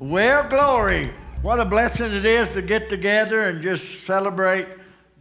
[0.00, 1.10] Well, glory.
[1.42, 4.68] What a blessing it is to get together and just celebrate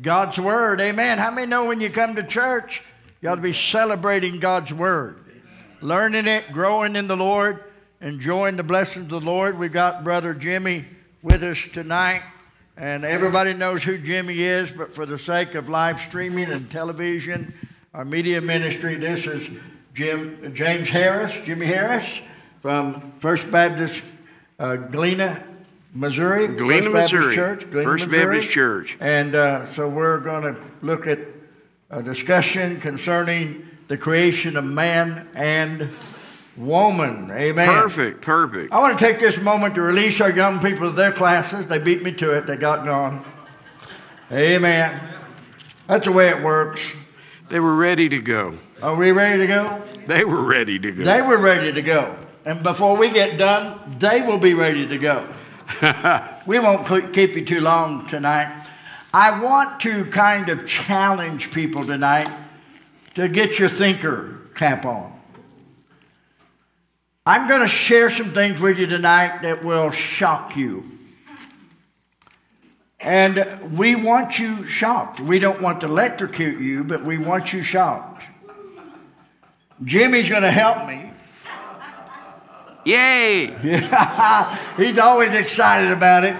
[0.04, 0.80] God's Word.
[0.82, 1.18] Amen.
[1.18, 2.84] How many know when you come to church,
[3.20, 5.20] you ought to be celebrating God's Word,
[5.82, 7.64] learning it, growing in the Lord,
[8.02, 9.58] enjoying the blessings of the Lord?
[9.58, 10.86] We've got Brother Jimmy
[11.24, 12.22] with us tonight,
[12.78, 17.52] and everybody knows who Jimmy is, but for the sake of live streaming and television,
[17.96, 19.50] our media ministry, this is
[19.96, 22.22] Jim, James Harriss, Jimmy Harriss
[22.62, 24.04] from First Baptist
[24.60, 25.44] uh, Galena,
[25.94, 26.48] Missouri.
[26.48, 27.36] Galena, First Baptist Missouri.
[27.36, 27.70] Church.
[27.70, 28.36] Galena, First Missouri.
[28.36, 28.98] Baptist Church.
[29.00, 31.20] And uh, so we're going to look at
[31.90, 35.90] a discussion concerning the creation of man and
[36.58, 37.32] woman.
[37.32, 37.68] Amen.
[37.68, 38.74] Perfect, perfect.
[38.74, 41.68] I want to take this moment to release our young people to their classes.
[41.68, 42.48] They beat me to it.
[42.48, 43.24] They got gone.
[44.32, 45.00] Amen.
[45.88, 46.82] That's the way it works.
[47.50, 48.58] They were ready to go.
[48.82, 49.82] Are we ready to go?
[50.06, 51.04] They were ready to go.
[51.04, 52.16] They were ready to go.
[52.48, 55.28] And before we get done, they will be ready to go.
[56.48, 58.70] we won't keep you too long tonight.
[59.14, 62.34] I want to kind of challenge people tonight
[63.16, 65.12] to get your thinker cap on.
[67.26, 70.86] I'm going to share some things with you tonight that will shock you.
[73.02, 75.20] And we want you shocked.
[75.20, 78.26] We don't want to electrocute you, but we want you shocked.
[79.84, 81.12] Jimmy's going to help me.
[82.88, 83.48] Yay!
[84.78, 86.38] He's always excited about it.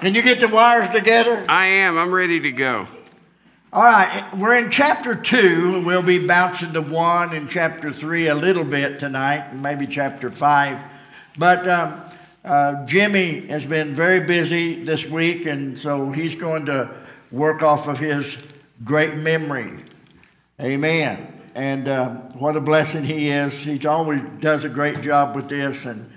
[0.00, 1.42] Can you get the wires together?
[1.48, 1.96] I am.
[1.96, 2.86] I'm ready to go.
[3.72, 5.82] All right, we're in chapter two.
[5.86, 10.84] We'll be bouncing to one and chapter three a little bit tonight, maybe chapter five.
[11.38, 12.02] But um,
[12.44, 16.90] uh, Jimmy has been very busy this week, and so he's going to
[17.32, 18.36] work off of his
[18.84, 19.72] great memory.
[20.60, 21.37] Amen.
[21.58, 23.52] And uh, what a blessing he is.
[23.52, 26.08] He always does a great job with this, and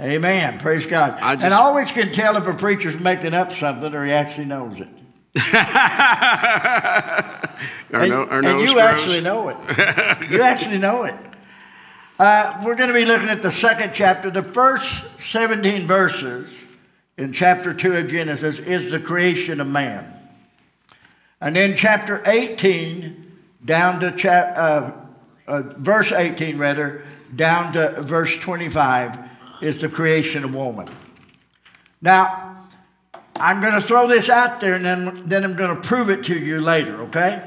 [0.00, 0.58] Amen.
[0.58, 1.16] Praise God.
[1.22, 4.46] I and I always can tell if a preacher's making up something or he actually
[4.46, 4.88] knows it.
[7.92, 8.78] And, no, and you grows.
[8.78, 9.56] actually know it.
[10.30, 11.14] you actually know it.
[12.18, 14.30] Uh, we're going to be looking at the second chapter.
[14.30, 16.64] The first 17 verses
[17.18, 20.10] in chapter 2 of Genesis is the creation of man.
[21.40, 23.29] And then chapter 18
[23.64, 24.92] down to chap, uh,
[25.46, 27.04] uh, verse 18, rather,
[27.34, 29.18] down to verse 25
[29.62, 30.88] is the creation of woman.
[32.00, 32.66] Now,
[33.36, 36.24] I'm going to throw this out there and then, then I'm going to prove it
[36.24, 37.46] to you later, okay?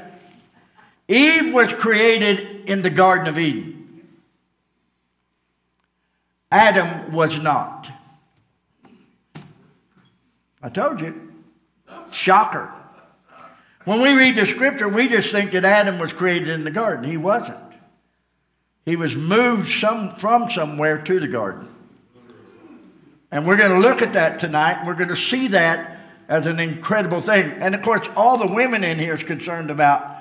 [1.08, 4.06] Eve was created in the Garden of Eden.
[6.50, 7.90] Adam was not.
[10.62, 11.32] I told you.
[12.10, 12.72] Shocker.
[13.84, 17.04] When we read the scripture, we just think that Adam was created in the garden.
[17.04, 17.58] He wasn't.
[18.86, 21.68] He was moved some, from somewhere to the garden.
[23.30, 24.78] And we're going to look at that tonight.
[24.78, 27.50] and We're going to see that as an incredible thing.
[27.52, 30.16] And of course, all the women in here is concerned about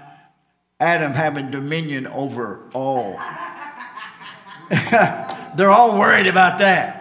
[0.79, 3.19] Adam having dominion over all.
[5.55, 6.99] They're all worried about that.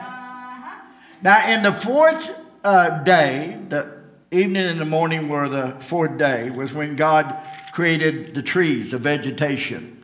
[1.23, 2.31] Now, in the fourth
[2.63, 4.02] uh, day, the
[4.33, 7.37] evening and the morning were the fourth day, was when God
[7.73, 10.03] created the trees, the vegetation.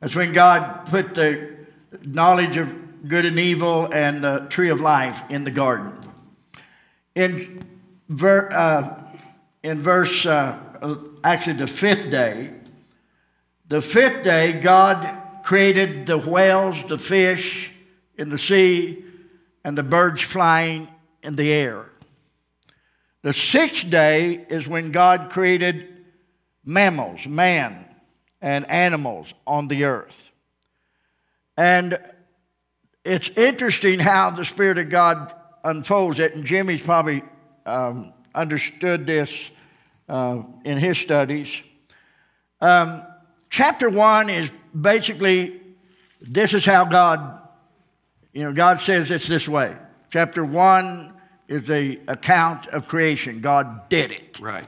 [0.00, 1.56] That's when God put the
[2.02, 5.92] knowledge of good and evil and the tree of life in the garden.
[7.14, 7.62] In,
[8.08, 9.02] ver, uh,
[9.62, 10.58] in verse, uh,
[11.22, 12.54] actually, the fifth day,
[13.68, 17.70] the fifth day, God created the whales, the fish
[18.16, 19.04] in the sea,
[19.64, 20.88] and the birds flying
[21.22, 21.90] in the air.
[23.26, 25.88] The sixth day is when God created
[26.64, 27.88] mammals, man,
[28.40, 30.30] and animals on the earth.
[31.56, 31.98] And
[33.04, 37.24] it's interesting how the Spirit of God unfolds it, and Jimmy's probably
[37.66, 39.50] um, understood this
[40.08, 41.64] uh, in his studies.
[42.60, 43.02] Um,
[43.50, 45.60] chapter one is basically
[46.20, 47.42] this is how God,
[48.32, 49.76] you know, God says it's this way.
[50.12, 51.15] Chapter one
[51.48, 53.40] is the account of creation.
[53.40, 54.40] God did it.
[54.40, 54.66] Right.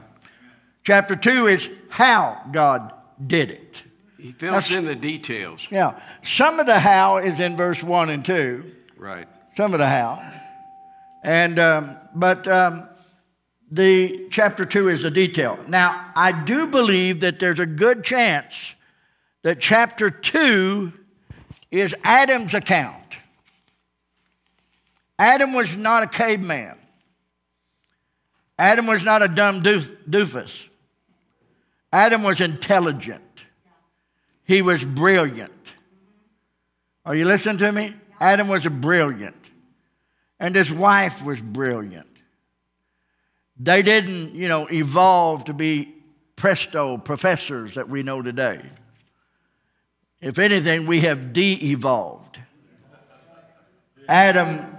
[0.83, 2.93] Chapter two is how God
[3.25, 3.83] did it.
[4.17, 5.67] He fills in the details.
[5.69, 5.99] Yeah.
[6.23, 8.65] Some of the how is in verse one and two.
[8.97, 9.27] Right.
[9.55, 10.21] Some of the how.
[11.23, 12.87] And, um, but um,
[13.71, 15.59] the chapter two is the detail.
[15.67, 18.75] Now, I do believe that there's a good chance
[19.43, 20.93] that chapter two
[21.71, 22.98] is Adam's account.
[25.19, 26.77] Adam was not a caveman.
[28.57, 30.69] Adam was not a dumb doof, doofus.
[31.91, 33.21] Adam was intelligent.
[34.45, 35.51] He was brilliant.
[37.05, 37.95] Are you listening to me?
[38.19, 39.35] Adam was brilliant.
[40.39, 42.07] and his wife was brilliant.
[43.57, 45.93] They didn't, you know, evolve to be
[46.37, 48.61] presto professors that we know today.
[50.21, 52.39] If anything, we have de evolved.
[54.07, 54.78] Adam,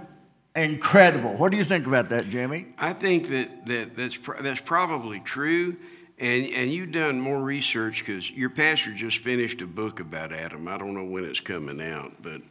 [0.55, 1.33] incredible.
[1.35, 2.67] What do you think about that, Jimmy?
[2.77, 5.77] I think that, that that's, that's probably true.
[6.19, 10.67] And, and you've done more research because your pastor just finished a book about Adam.
[10.67, 12.41] I don't know when it's coming out, but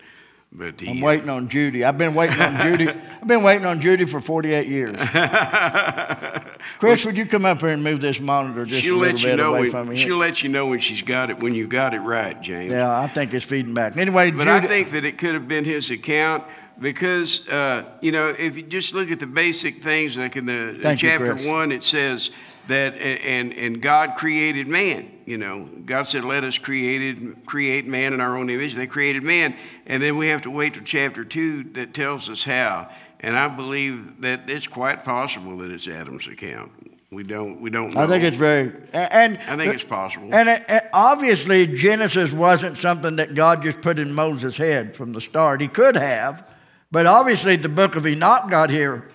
[0.52, 1.84] but he, I'm waiting on Judy.
[1.84, 2.88] I've been waiting on Judy.
[3.22, 4.96] I've been waiting on Judy for 48 years.
[6.80, 9.38] Chris, would you come up here and move this monitor just she'll a little bit
[9.38, 9.96] away when, from me?
[9.96, 12.72] She'll let you know when she's got it, when you got it right, James.
[12.72, 13.96] Yeah, I think it's feeding back.
[13.96, 16.42] Anyway, but Judy, I think that it could have been his account
[16.80, 20.80] because uh, you know if you just look at the basic things, like in the
[20.80, 22.30] in chapter you, one, it says
[22.68, 25.10] that and and God created man.
[25.26, 29.22] You know, God said, "Let us created create man in our own image." They created
[29.22, 29.54] man,
[29.86, 32.90] and then we have to wait till chapter two that tells us how.
[33.20, 36.72] And I believe that it's quite possible that it's Adam's account.
[37.10, 37.60] We don't.
[37.60, 37.92] We don't.
[37.92, 38.00] Know.
[38.00, 38.72] I think it's very.
[38.92, 40.32] And I think it's possible.
[40.32, 45.12] And it, it, obviously, Genesis wasn't something that God just put in Moses' head from
[45.12, 45.60] the start.
[45.60, 46.44] He could have,
[46.90, 49.08] but obviously, the book of Enoch got here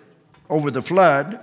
[0.49, 1.39] over the flood.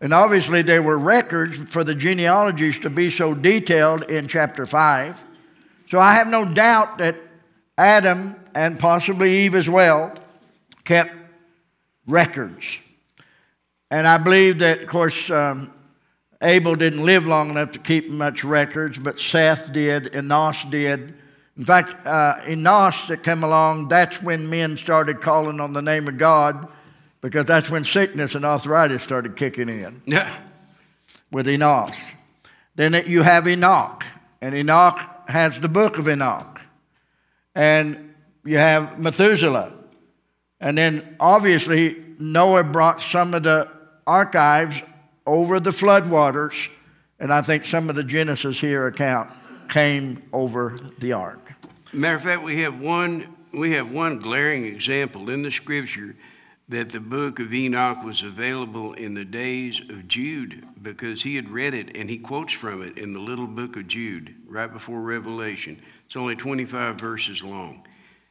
[0.00, 5.22] And obviously, there were records for the genealogies to be so detailed in chapter 5.
[5.88, 7.20] So I have no doubt that
[7.76, 10.14] Adam and possibly Eve as well
[10.84, 11.14] kept
[12.06, 12.78] records.
[13.90, 15.72] And I believe that, of course, um,
[16.42, 21.14] Abel didn't live long enough to keep much records, but Seth did, Enos did.
[21.60, 26.08] In fact, uh, Enos that came along, that's when men started calling on the name
[26.08, 26.66] of God
[27.20, 30.00] because that's when sickness and arthritis started kicking in.
[30.06, 30.34] Yeah.
[31.30, 31.94] With Enos.
[32.76, 34.04] Then you have Enoch,
[34.40, 34.98] and Enoch
[35.28, 36.62] has the book of Enoch.
[37.54, 39.70] And you have Methuselah.
[40.60, 43.68] And then obviously, Noah brought some of the
[44.06, 44.80] archives
[45.26, 46.70] over the floodwaters,
[47.18, 49.30] and I think some of the Genesis here account
[49.68, 51.49] came over the ark.
[51.92, 56.14] Matter of fact, we have one we have one glaring example in the scripture
[56.68, 61.50] that the book of Enoch was available in the days of Jude because he had
[61.50, 65.00] read it and he quotes from it in the little book of Jude right before
[65.00, 65.82] Revelation.
[66.06, 67.84] It's only 25 verses long.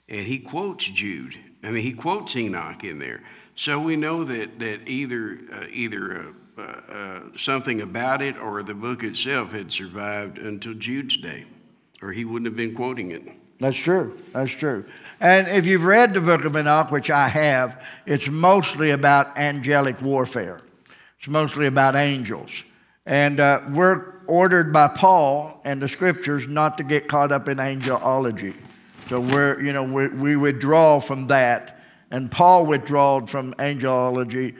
[0.07, 1.37] And he quotes Jude.
[1.61, 3.21] I mean, he quotes Enoch in there.
[3.55, 8.73] So we know that, that either, uh, either uh, uh, something about it or the
[8.73, 11.45] book itself had survived until Jude's day,
[12.01, 13.23] or he wouldn't have been quoting it.
[13.59, 14.17] That's true.
[14.33, 14.85] That's true.
[15.19, 20.01] And if you've read the book of Enoch, which I have, it's mostly about angelic
[20.01, 20.61] warfare.
[21.19, 22.49] It's mostly about angels.
[23.05, 27.57] And uh, we're ordered by Paul and the scriptures not to get caught up in
[27.57, 28.55] angelology.
[29.09, 31.81] So we're, you know, we, we withdraw from that.
[32.11, 34.55] And Paul withdrawed from angelology,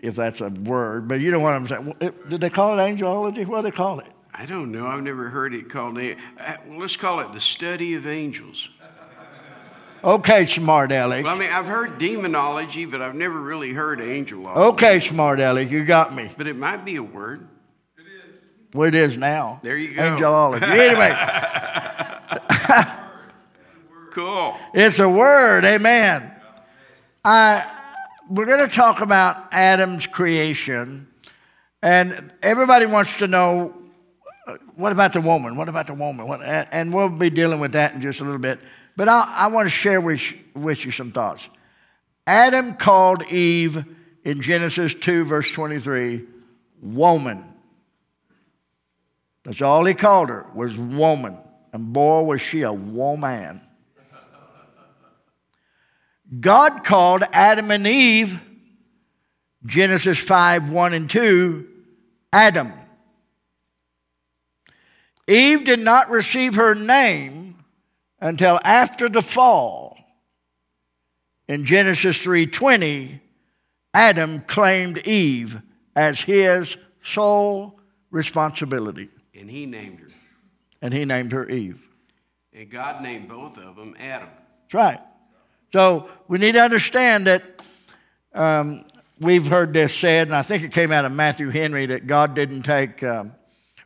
[0.00, 1.08] if that's a word.
[1.08, 1.94] But you know what I'm saying.
[2.28, 3.46] Did they call it angelology?
[3.46, 4.13] What do they call it?
[4.36, 4.88] I don't know.
[4.88, 5.96] I've never heard it called.
[5.96, 6.14] Uh,
[6.66, 8.68] well, let's call it the study of angels.
[10.02, 11.24] Okay, smart Alec.
[11.24, 14.56] Well, I mean, I've heard demonology, but I've never really heard angelology.
[14.56, 16.32] Okay, smart Alec, you got me.
[16.36, 17.46] But it might be a word.
[17.96, 18.40] It is.
[18.74, 19.60] Well, it is now.
[19.62, 20.02] There you go.
[20.02, 20.62] Angelology.
[20.68, 21.16] anyway.
[24.10, 24.56] cool.
[24.74, 25.64] It's a word.
[25.64, 26.32] Amen.
[27.24, 27.64] I,
[28.28, 31.06] we're going to talk about Adam's creation,
[31.80, 33.83] and everybody wants to know
[34.76, 35.56] what about the woman?
[35.56, 36.26] What about the woman?
[36.26, 38.60] What, and we'll be dealing with that in just a little bit.
[38.96, 40.20] But I, I want to share with,
[40.54, 41.48] with you some thoughts.
[42.26, 43.84] Adam called Eve
[44.24, 46.24] in Genesis 2, verse 23,
[46.80, 47.44] woman.
[49.44, 51.38] That's all he called her, was woman.
[51.72, 53.60] And boy, was she a woman.
[56.40, 58.40] God called Adam and Eve,
[59.66, 61.66] Genesis 5, 1 and 2,
[62.32, 62.72] Adam.
[65.26, 67.64] Eve did not receive her name
[68.20, 69.98] until after the fall.
[71.48, 73.20] In Genesis 3:20,
[73.92, 75.60] Adam claimed Eve
[75.94, 77.78] as his sole
[78.10, 79.08] responsibility.
[79.34, 80.08] And he named her.
[80.80, 81.82] And he named her Eve.
[82.52, 84.28] And God named both of them Adam.
[84.62, 85.00] That's right.
[85.72, 87.42] So we need to understand that
[88.32, 88.84] um,
[89.20, 92.34] we've heard this said, and I think it came out of Matthew Henry that God
[92.34, 93.32] didn't take um,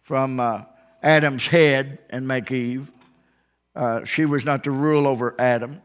[0.02, 0.62] from uh,
[1.02, 2.90] Adam's head and make Eve.
[3.74, 5.82] Uh, she was not to rule over Adam.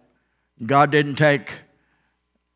[0.65, 1.51] God didn't take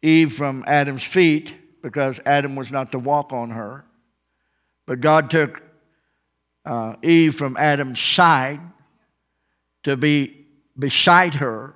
[0.02, 3.86] Eve from Adam's feet because Adam was not to walk on her.
[4.86, 5.62] But God took
[6.66, 8.62] uh, Eve from Adam's side
[9.84, 10.46] to be
[10.78, 11.76] beside her,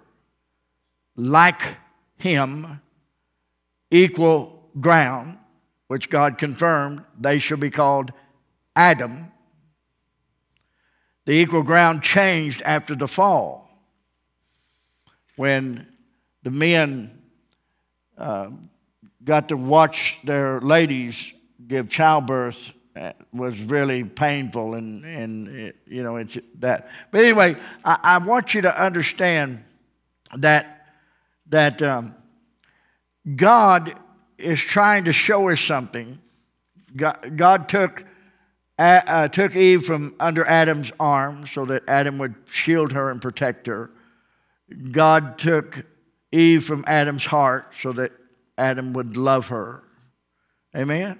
[1.15, 1.77] like
[2.17, 2.81] him,
[3.89, 5.37] equal ground,
[5.87, 8.11] which God confirmed, they shall be called
[8.75, 9.31] Adam.
[11.25, 13.69] The equal ground changed after the fall.
[15.35, 15.87] When
[16.43, 17.21] the men
[18.17, 18.49] uh,
[19.23, 21.31] got to watch their ladies
[21.67, 22.73] give childbirth
[23.31, 26.89] was really painful and, and it, you know it's that.
[27.11, 29.63] But anyway I, I, want you to understand
[30.35, 30.87] that
[31.47, 32.15] that um,
[33.35, 33.95] god
[34.37, 36.19] is trying to show us something.
[36.95, 38.03] God, god took
[38.81, 43.67] uh, took eve from under adam's arm so that adam would shield her and protect
[43.67, 43.91] her
[44.91, 45.85] god took
[46.31, 48.11] eve from adam's heart so that
[48.57, 49.83] adam would love her
[50.75, 51.19] amen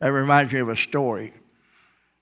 [0.00, 1.32] that reminds me of a story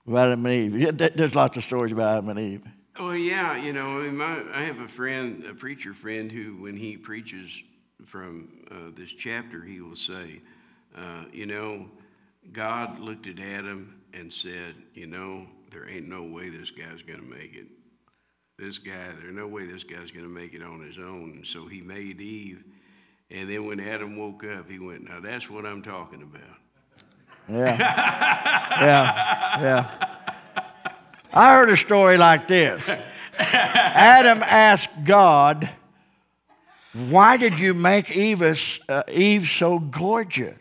[0.07, 0.97] about Adam and Eve.
[0.97, 2.63] There's lots of stories about Adam and Eve.
[2.99, 6.95] Well, yeah, you know, my, I have a friend, a preacher friend, who, when he
[6.95, 7.61] preaches
[8.05, 10.41] from uh, this chapter, he will say,
[10.95, 11.89] uh, you know,
[12.53, 17.19] God looked at Adam and said, you know, there ain't no way this guy's going
[17.19, 17.67] to make it.
[18.57, 21.33] This guy, there's no way this guy's going to make it on his own.
[21.35, 22.63] And so he made Eve.
[23.29, 26.57] And then when Adam woke up, he went, now that's what I'm talking about.
[27.49, 27.77] Yeah.
[28.81, 29.61] yeah.
[29.61, 30.15] Yeah.
[31.33, 32.89] I heard a story like this
[33.37, 35.69] Adam asked God,
[36.93, 38.41] Why did you make Eve,
[38.87, 40.57] uh, Eve so gorgeous?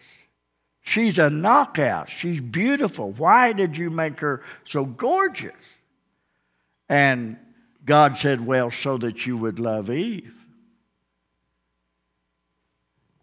[0.84, 2.10] She's a knockout.
[2.10, 3.10] She's beautiful.
[3.12, 5.56] Why did you make her so gorgeous?
[6.88, 7.38] And
[7.84, 10.34] God said, Well, so that you would love Eve.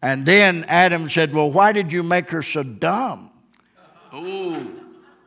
[0.01, 3.31] And then Adam said, Well, why did you make her so dumb?
[4.13, 4.81] Ooh.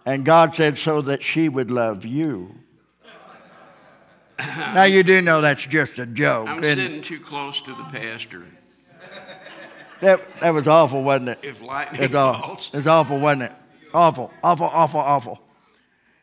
[0.06, 2.54] And God said, so that she would love you.
[4.38, 6.48] now, you do know that's just a joke.
[6.48, 8.44] I'm sitting too close to the pastor.
[10.04, 11.38] That, that was awful, wasn't it?
[11.42, 12.70] If lightning it's falls.
[12.72, 13.52] It's awful, wasn't it?
[13.92, 15.42] Awful, awful, awful, awful.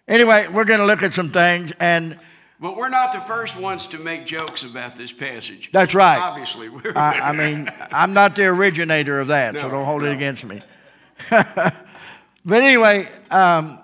[0.08, 2.18] Anyway, we're going to look at some things and.
[2.60, 5.70] But we're not the first ones to make jokes about this passage.
[5.74, 6.20] That's right.
[6.20, 6.70] Obviously.
[6.96, 10.10] I, I, mean, I'm not the originator of that, no, so don't hold no.
[10.10, 10.62] it against me.
[12.44, 13.80] But anyway, um,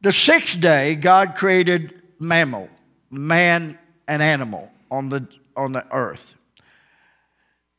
[0.00, 2.68] the sixth day, God created mammal,
[3.10, 6.34] man and animal on the, on the earth.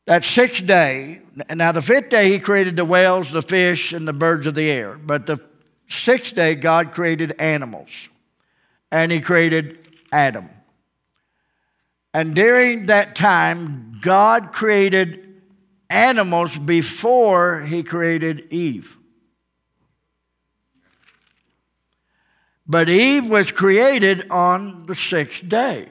[0.06, 4.12] That sixth day, now the fifth day, He created the whales, the fish, and the
[4.12, 4.98] birds of the air.
[4.98, 5.40] But the
[5.88, 7.90] sixth day, God created animals,
[8.90, 9.78] and He created
[10.12, 10.50] Adam.
[12.12, 15.40] And during that time, God created
[15.88, 18.98] animals before He created Eve.
[22.66, 25.88] But Eve was created on the sixth day.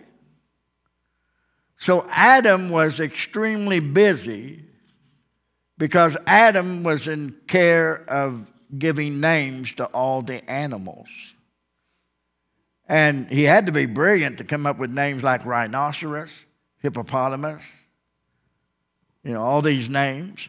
[1.83, 4.63] So Adam was extremely busy
[5.77, 11.09] because Adam was in care of giving names to all the animals.
[12.87, 16.31] And he had to be brilliant to come up with names like rhinoceros,
[16.79, 17.63] hippopotamus,
[19.21, 20.47] you know, all these names.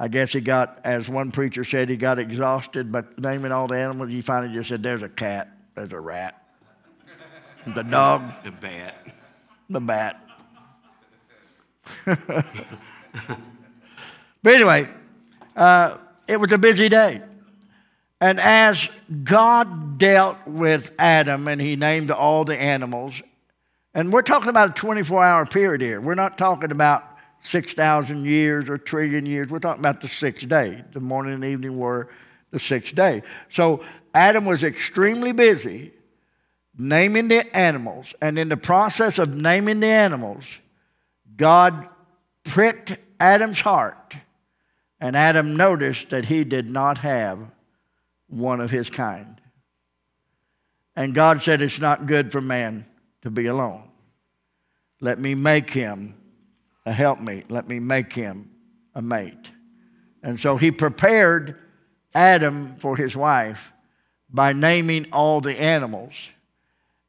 [0.00, 3.76] I guess he got, as one preacher said, he got exhausted by naming all the
[3.76, 4.10] animals.
[4.10, 6.42] He finally just said, There's a cat, there's a rat,
[7.72, 9.06] the dog, the bat,
[9.68, 10.26] the bat.
[12.04, 12.44] but
[14.44, 14.88] anyway,
[15.56, 17.22] uh, it was a busy day.
[18.20, 18.88] And as
[19.24, 23.22] God dealt with Adam and he named all the animals,
[23.94, 26.00] and we're talking about a 24 hour period here.
[26.00, 27.04] We're not talking about
[27.42, 29.50] 6,000 years or trillion years.
[29.50, 30.84] We're talking about the sixth day.
[30.92, 32.08] The morning and evening were
[32.50, 33.22] the sixth day.
[33.48, 33.82] So
[34.14, 35.92] Adam was extremely busy
[36.78, 38.14] naming the animals.
[38.20, 40.44] And in the process of naming the animals,
[41.36, 41.88] God
[42.44, 44.16] pricked Adam's heart.
[45.00, 47.50] And Adam noticed that he did not have
[48.26, 49.40] one of his kind.
[50.94, 52.84] And God said, It's not good for man
[53.22, 53.88] to be alone.
[55.00, 56.14] Let me make him
[56.84, 57.50] a helpmeet.
[57.50, 58.50] Let me make him
[58.94, 59.50] a mate.
[60.22, 61.58] And so he prepared
[62.14, 63.72] Adam for his wife
[64.28, 66.28] by naming all the animals.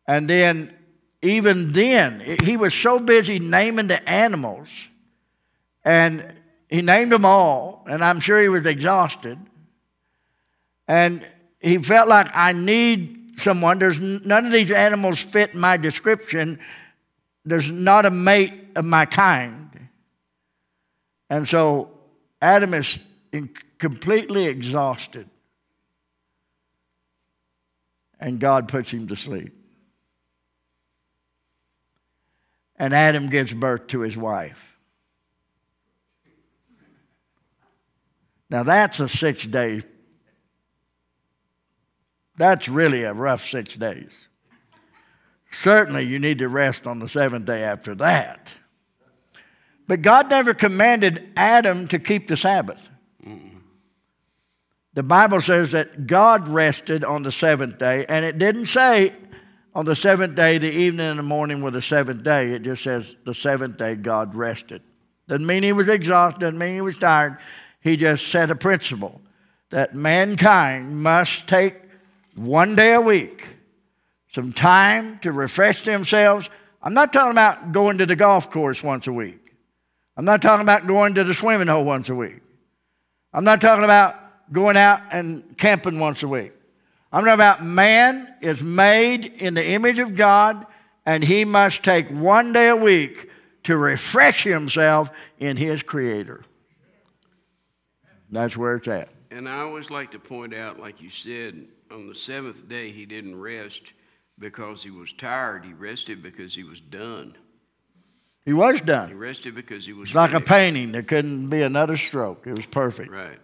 [0.08, 0.74] And then,
[1.22, 4.68] even then, he was so busy naming the animals,
[5.84, 6.36] and
[6.68, 9.38] he named them all, and I'm sure he was exhausted.
[10.88, 11.26] And
[11.60, 13.80] he felt like, I need someone.
[13.80, 16.60] There's none of these animals fit my description.
[17.46, 19.90] There's not a mate of my kind.
[21.30, 21.92] And so
[22.42, 22.98] Adam is
[23.78, 25.30] completely exhausted.
[28.20, 29.54] And God puts him to sleep.
[32.82, 34.76] And Adam gives birth to his wife.
[38.50, 39.82] Now that's a six day,
[42.38, 44.30] that's really a rough six days.
[45.52, 48.52] Certainly, you need to rest on the seventh day after that.
[49.88, 52.90] But God never commanded Adam to keep the Sabbath.
[54.96, 59.14] The Bible says that God rested on the seventh day, and it didn't say
[59.74, 62.52] on the seventh day, the evening and the morning were the seventh day.
[62.52, 64.82] It just says the seventh day God rested.
[65.28, 67.38] Doesn't mean he was exhausted, doesn't mean he was tired.
[67.80, 69.22] He just set a principle
[69.70, 71.76] that mankind must take
[72.36, 73.48] one day a week,
[74.34, 76.50] some time to refresh themselves.
[76.82, 79.54] I'm not talking about going to the golf course once a week.
[80.18, 82.42] I'm not talking about going to the swimming hole once a week.
[83.34, 84.18] I'm not talking about
[84.52, 86.54] going out and camping once a week.
[87.12, 90.66] I'm talking about man is made in the image of God,
[91.06, 93.30] and he must take one day a week
[93.64, 96.44] to refresh himself in his Creator.
[98.30, 99.10] That's where it's at.
[99.30, 103.06] And I always like to point out, like you said, on the seventh day he
[103.06, 103.94] didn't rest
[104.40, 105.66] because he was tired.
[105.66, 107.36] He rested because he was done.
[108.46, 109.10] He was done.
[109.10, 110.92] He rested because he was It's like a painting.
[110.94, 112.48] There couldn't be another stroke.
[112.48, 113.12] It was perfect.
[113.12, 113.38] Right.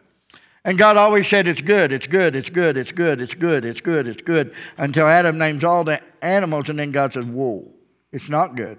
[0.68, 3.80] And God always said, It's good, it's good, it's good, it's good, it's good, it's
[3.80, 7.72] good, it's good, until Adam names all the animals, and then God says, Whoa,
[8.12, 8.78] it's not good.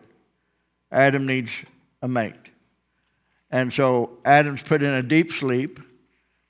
[0.92, 1.64] Adam needs
[2.02, 2.34] a mate.
[3.50, 5.80] And so Adam's put in a deep sleep,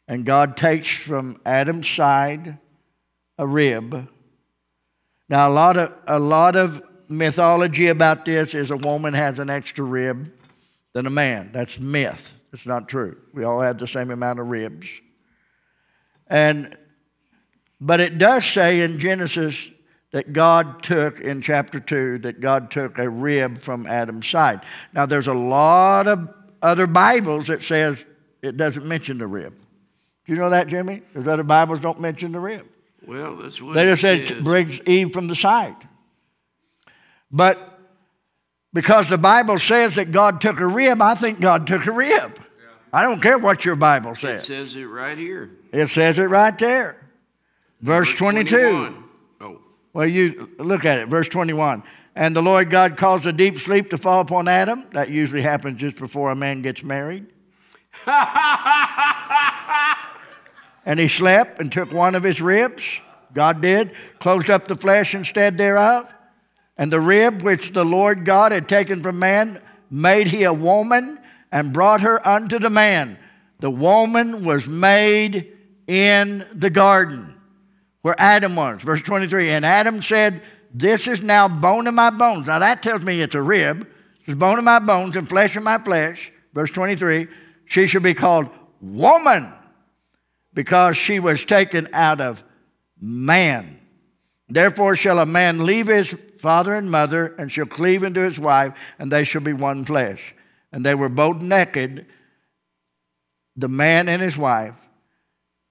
[0.09, 2.59] and God takes from Adam's side
[3.39, 4.09] a rib.
[5.29, 9.51] Now, a lot of, a lot of mythology about this is a woman has an
[9.51, 10.33] extra rib
[10.95, 11.51] than a man.
[11.53, 12.35] That's myth.
[12.53, 13.19] It's not true.
[13.33, 14.89] We all have the same amount of ribs.
[16.29, 16.77] And
[17.81, 19.69] but it does say in Genesis
[20.11, 24.61] that God took in chapter 2 that God took a rib from Adam's side.
[24.93, 26.29] Now there's a lot of
[26.63, 28.05] other Bibles that says
[28.43, 29.55] it doesn't mention the rib.
[30.27, 31.03] Do you know that, Jimmy?
[31.13, 32.67] There's other Bibles don't mention the rib.
[33.07, 34.43] Well, that's what They it just said says.
[34.43, 35.77] brings Eve from the side.
[37.31, 37.79] But
[38.73, 42.39] because the Bible says that God took a rib, I think God took a rib.
[42.93, 44.43] I don't care what your Bible says.
[44.43, 44.77] It says.
[44.77, 45.51] it right here.
[45.73, 47.07] It says it right there.
[47.81, 48.57] Verse 22.
[48.57, 49.05] 21.
[49.41, 49.61] Oh,
[49.93, 51.83] Well, you look at it, verse 21.
[52.15, 54.87] And the Lord God caused a deep sleep to fall upon Adam.
[54.93, 57.27] That usually happens just before a man gets married.
[60.85, 62.83] and he slept and took one of his ribs.
[63.35, 66.13] God did, closed up the flesh instead thereof.
[66.77, 71.18] And the rib which the Lord God had taken from man made he a woman
[71.51, 73.19] and brought her unto the man.
[73.61, 75.53] The woman was made
[75.87, 77.35] in the garden
[78.03, 78.83] where Adam was.
[78.83, 82.47] Verse 23 And Adam said, This is now bone of my bones.
[82.47, 83.89] Now that tells me it's a rib.
[84.27, 86.33] It's bone of my bones and flesh of my flesh.
[86.53, 87.29] Verse 23
[87.67, 88.49] She shall be called
[88.81, 89.53] woman
[90.55, 92.45] because she was taken out of
[93.01, 93.81] man.
[94.49, 98.73] Therefore shall a man leave his father and mother and shall cleave unto his wife,
[98.99, 100.35] and they shall be one flesh.
[100.73, 102.07] And they were both naked,
[103.57, 104.79] the man and his wife,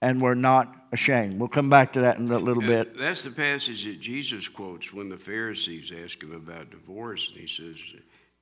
[0.01, 1.39] and were not ashamed.
[1.39, 2.97] We'll come back to that in a little Uh, bit.
[2.97, 7.29] That's the passage that Jesus quotes when the Pharisees ask him about divorce.
[7.29, 7.77] And he says,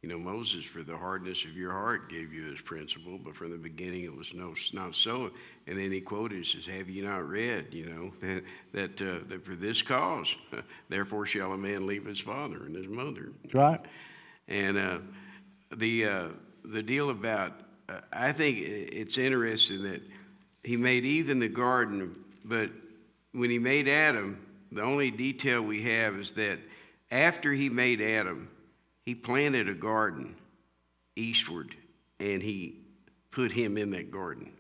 [0.01, 3.51] You know, Moses, for the hardness of your heart, gave you this principle, but from
[3.51, 5.31] the beginning it was no, not so.
[5.65, 9.19] And then he quoted, he says, Have you not read, you know, that, that, uh,
[9.27, 10.35] that for this cause,
[10.89, 13.31] therefore shall a man leave his father and his mother.
[13.51, 13.81] Right?
[14.47, 14.99] And uh,
[15.75, 16.27] the, uh,
[16.71, 17.53] the deal about,
[17.89, 20.01] uh, I think it's interesting that
[20.63, 22.69] he made Eve in the garden, but
[23.31, 26.59] when he made Adam, the only detail we have is that
[27.11, 28.49] after he made Adam,
[29.03, 30.35] he planted a garden
[31.15, 31.75] eastward
[32.19, 32.79] and he
[33.31, 34.51] put him in that garden.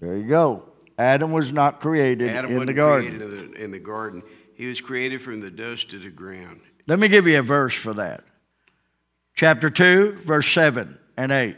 [0.00, 0.68] There you go.
[0.98, 3.18] Adam was not created Adam in the garden.
[3.18, 4.22] created in the, in the garden.
[4.54, 6.60] He was created from the dust of the ground.
[6.86, 8.22] Let me give you a verse for that.
[9.34, 11.56] Chapter 2, verse 7 and 8.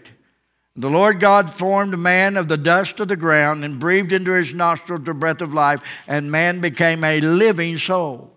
[0.79, 4.53] The Lord God formed man of the dust of the ground and breathed into his
[4.53, 8.37] nostrils the breath of life, and man became a living soul.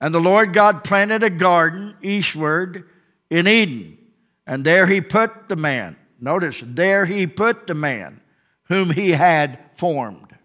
[0.00, 2.88] And the Lord God planted a garden eastward
[3.30, 3.98] in Eden,
[4.46, 5.96] and there he put the man.
[6.20, 8.20] Notice, there he put the man
[8.64, 10.36] whom he had formed.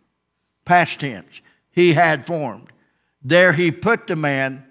[0.65, 2.69] Past tense, he had formed.
[3.23, 4.65] There he put the man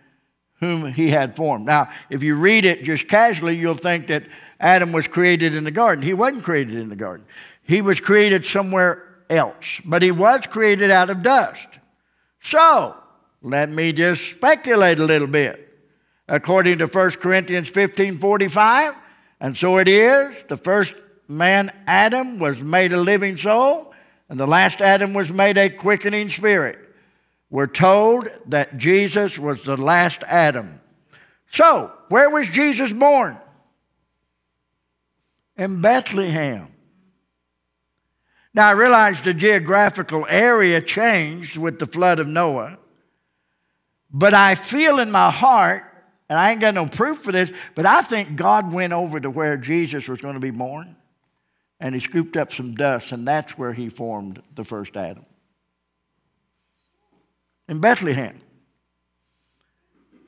[0.59, 1.67] whom he had formed.
[1.67, 4.25] Now, if you read it just casually, you'll think that
[4.61, 6.05] Adam was created in the garden.
[6.05, 7.27] He wasn't created in the garden,
[7.63, 11.67] he was created somewhere else, but he was created out of dust.
[12.43, 12.97] So,
[13.43, 15.67] let me just speculate a little bit.
[16.29, 18.95] According to 1 Corinthians 15 45,
[19.41, 20.95] and so it is, the first
[21.27, 23.95] man, Adam, was made a living soul,
[24.29, 26.79] and the last Adam was made a quickening spirit.
[27.51, 30.81] We're told that Jesus was the last Adam.
[31.51, 33.39] So, where was Jesus born?
[35.61, 36.69] In Bethlehem.
[38.55, 42.79] Now, I realize the geographical area changed with the flood of Noah,
[44.11, 45.85] but I feel in my heart,
[46.31, 49.29] and I ain't got no proof for this, but I think God went over to
[49.29, 50.97] where Jesus was going to be born,
[51.79, 55.27] and he scooped up some dust, and that's where he formed the first Adam.
[57.69, 58.41] In Bethlehem.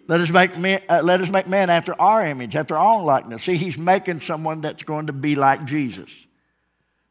[0.09, 3.05] Let us, make man, uh, let us make man after our image, after our own
[3.05, 3.45] likeness.
[3.45, 6.11] See, he's making someone that's going to be like Jesus.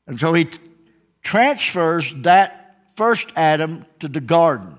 [0.07, 0.49] And so he
[1.23, 4.77] transfers that first Adam to the garden.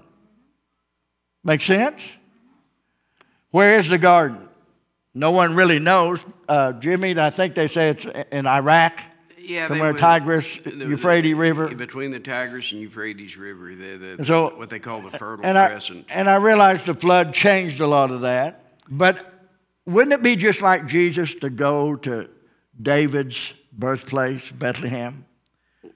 [1.42, 2.16] Make sense?
[3.50, 4.48] Where is the garden?
[5.14, 6.24] No one really knows.
[6.48, 8.98] Uh, Jimmy, I think they say it's in Iraq.
[9.44, 11.74] Yeah, somewhere Tigris, the, Euphrates River.
[11.74, 15.56] Between the Tigris and Euphrates River, the, the, so, what they call the Fertile and
[15.56, 16.06] Crescent.
[16.08, 18.72] I, and I realized the flood changed a lot of that.
[18.88, 19.32] But
[19.86, 22.28] wouldn't it be just like Jesus to go to
[22.80, 25.24] David's birthplace, Bethlehem?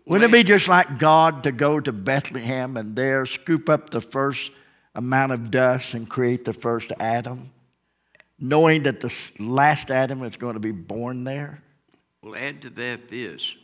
[0.07, 4.01] Wouldn't it be just like God to go to Bethlehem and there scoop up the
[4.01, 4.51] first
[4.95, 7.51] amount of dust and create the first Adam,
[8.39, 11.63] knowing that the last Adam is going to be born there?
[12.27, 13.55] Well, add to that this.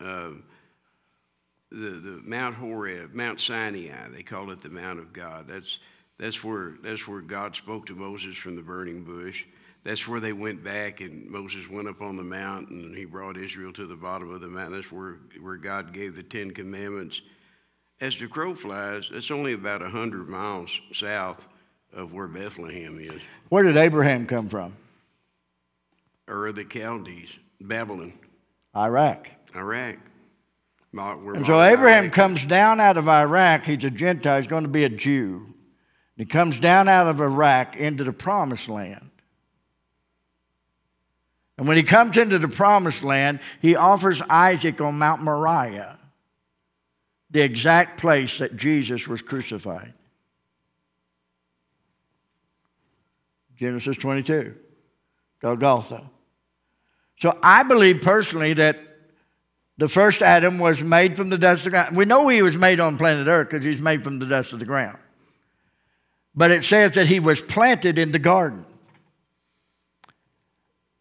[0.00, 0.30] Uh,
[1.70, 5.46] the, the Mount Horeb, Mount Sinai, they call it the Mount of God.
[5.48, 5.78] That's,
[6.18, 9.44] that's, where, that's where God spoke to Moses from the burning bush
[9.82, 13.36] that's where they went back, and Moses went up on the mountain, and he brought
[13.36, 14.74] Israel to the bottom of the mountain.
[14.74, 17.22] That's where, where God gave the Ten Commandments.
[18.00, 21.48] As the crow flies, it's only about 100 miles south
[21.92, 23.20] of where Bethlehem is.
[23.48, 24.74] Where did Abraham come from?
[26.28, 28.14] Ur the Chaldees, Babylon.
[28.74, 29.28] Iraq.
[29.54, 29.98] Iraq.
[30.92, 32.12] and so Abraham Iraq.
[32.12, 33.64] comes down out of Iraq.
[33.64, 34.40] He's a Gentile.
[34.40, 35.54] He's going to be a Jew.
[36.16, 39.10] He comes down out of Iraq into the promised land.
[41.56, 45.98] And when he comes into the promised land, he offers Isaac on Mount Moriah,
[47.30, 49.92] the exact place that Jesus was crucified.
[53.56, 54.54] Genesis 22,
[55.42, 56.10] Golgotha.
[57.20, 58.78] So I believe personally that
[59.76, 61.96] the first Adam was made from the dust of the ground.
[61.96, 64.58] We know he was made on planet Earth because he's made from the dust of
[64.58, 64.98] the ground.
[66.34, 68.64] But it says that he was planted in the garden.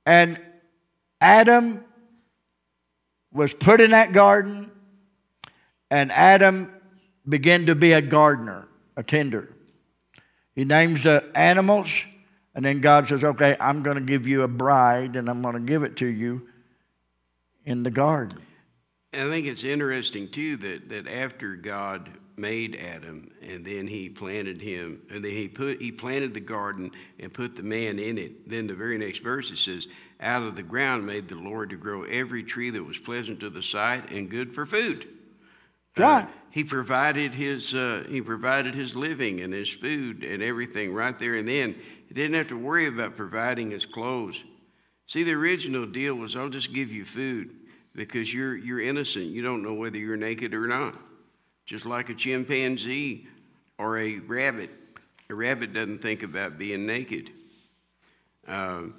[0.06, 0.40] And
[1.22, 1.84] Adam
[3.32, 4.72] was put in that garden,
[5.92, 6.74] and Adam
[7.28, 9.54] began to be a gardener, a tender.
[10.56, 11.90] He names the animals,
[12.60, 15.54] and then God says, Okay, I'm going to give you a bride, and I'm going
[15.54, 16.50] to give it to you
[17.63, 18.38] in the garden.
[19.13, 24.62] I think it's interesting, too, that, that after God made Adam, and then he planted
[24.62, 28.50] him, and then he put he planted the garden and put the man in it.
[28.50, 29.88] Then the very next verse it says,
[30.19, 33.50] "Out of the ground made the Lord to grow every tree that was pleasant to
[33.50, 35.08] the sight and good for food."
[35.95, 36.26] Right.
[36.26, 41.17] Uh, he provided his uh, he provided his living and his food and everything right
[41.17, 41.76] there and then.
[42.10, 44.43] He didn't have to worry about providing his clothes.
[45.06, 47.56] See, the original deal was, "I'll just give you food."
[47.95, 49.26] Because you're, you're innocent.
[49.26, 50.95] You don't know whether you're naked or not
[51.69, 53.28] just like a chimpanzee
[53.78, 54.72] or a rabbit.
[55.30, 57.30] A rabbit doesn't think about being naked.
[58.48, 58.95] Um,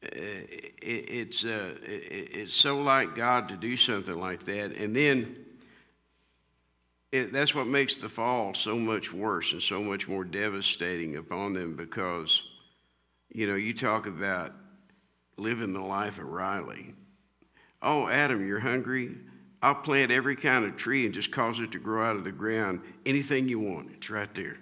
[0.00, 4.74] it, it's, uh, it, it's so like God to do something like that.
[4.76, 5.39] And then
[7.12, 11.52] it, that's what makes the fall so much worse and so much more devastating upon
[11.52, 12.42] them because,
[13.30, 14.52] you know, you talk about
[15.36, 16.94] living the life of Riley.
[17.82, 19.16] Oh, Adam, you're hungry?
[19.62, 22.32] I'll plant every kind of tree and just cause it to grow out of the
[22.32, 22.80] ground.
[23.04, 24.58] Anything you want, it's right there.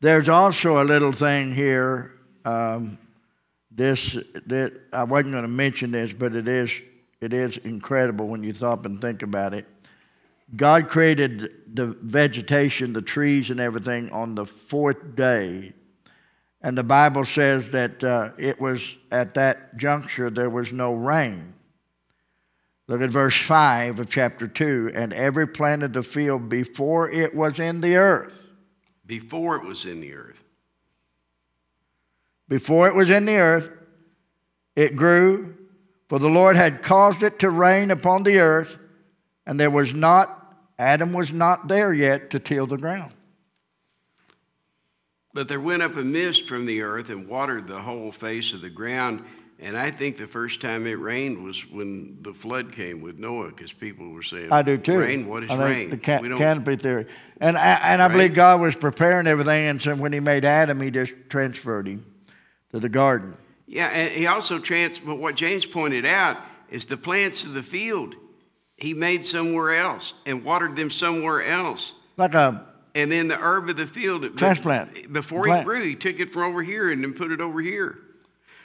[0.00, 2.12] There's also a little thing here.
[2.44, 2.98] Um,
[3.70, 6.70] this that I wasn't going to mention this, but it is
[7.20, 9.66] it is incredible when you stop and think about it.
[10.54, 15.72] God created the vegetation, the trees, and everything on the fourth day.
[16.62, 21.54] And the Bible says that uh, it was at that juncture there was no rain.
[22.88, 24.92] Look at verse 5 of chapter 2.
[24.94, 28.50] And every plant of the field before it was in the earth.
[29.04, 30.42] Before it was in the earth.
[32.48, 33.70] Before it was in the earth,
[34.76, 35.56] it grew,
[36.08, 38.78] for the Lord had caused it to rain upon the earth,
[39.46, 43.12] and there was not, Adam was not there yet to till the ground.
[45.32, 48.60] But there went up a mist from the earth and watered the whole face of
[48.62, 49.22] the ground
[49.58, 53.48] And I think the first time it rained was when the flood came with Noah,
[53.48, 54.98] because people were saying, I do too.
[54.98, 55.88] Rain, what is rain?
[55.90, 57.06] The ca- canopy theory.
[57.40, 58.12] And I, and I Right.
[58.12, 62.04] believe God was preparing everything, and so when He made Adam, He just transferred him
[62.72, 63.34] to the garden.
[63.66, 64.98] Yeah, and he also trans.
[64.98, 66.36] But what James pointed out
[66.70, 68.14] is the plants of the field,
[68.76, 71.94] he made somewhere else and watered them somewhere else.
[72.16, 75.12] Like a And then the herb of the field, Transplant.
[75.12, 77.98] Before he grew, he took it from over here and then put it over here,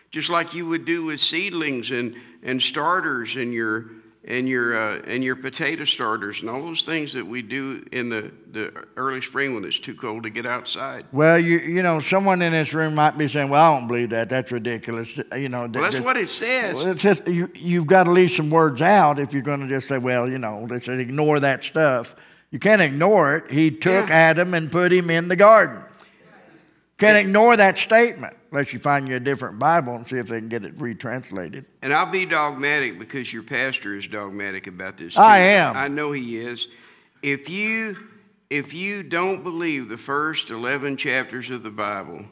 [0.09, 3.85] just like you would do with seedlings and and starters and your
[4.23, 8.09] and your uh, and your potato starters and all those things that we do in
[8.09, 11.05] the the early spring when it's too cold to get outside.
[11.11, 14.11] well, you you know, someone in this room might be saying, "Well, I don't believe
[14.11, 14.29] that.
[14.29, 16.77] That's ridiculous." You know, Well, that's what it says.
[16.77, 19.67] Well, it's just you, you've got to leave some words out if you're going to
[19.67, 22.15] just say, well, you know, let's ignore that stuff.
[22.51, 23.51] You can't ignore it.
[23.51, 24.13] He took Yeah.
[24.15, 25.81] Adam and put him in the garden.
[26.97, 30.39] Can't ignore that statement unless you find you a different Bible and see if they
[30.39, 31.65] can get it retranslated.
[31.81, 35.17] And I'll be dogmatic because your pastor is dogmatic about this.
[35.17, 35.75] I am.
[35.75, 36.67] I know he is.
[37.23, 37.97] If you
[38.49, 42.25] if you don't believe the first 11 chapters of the Bible,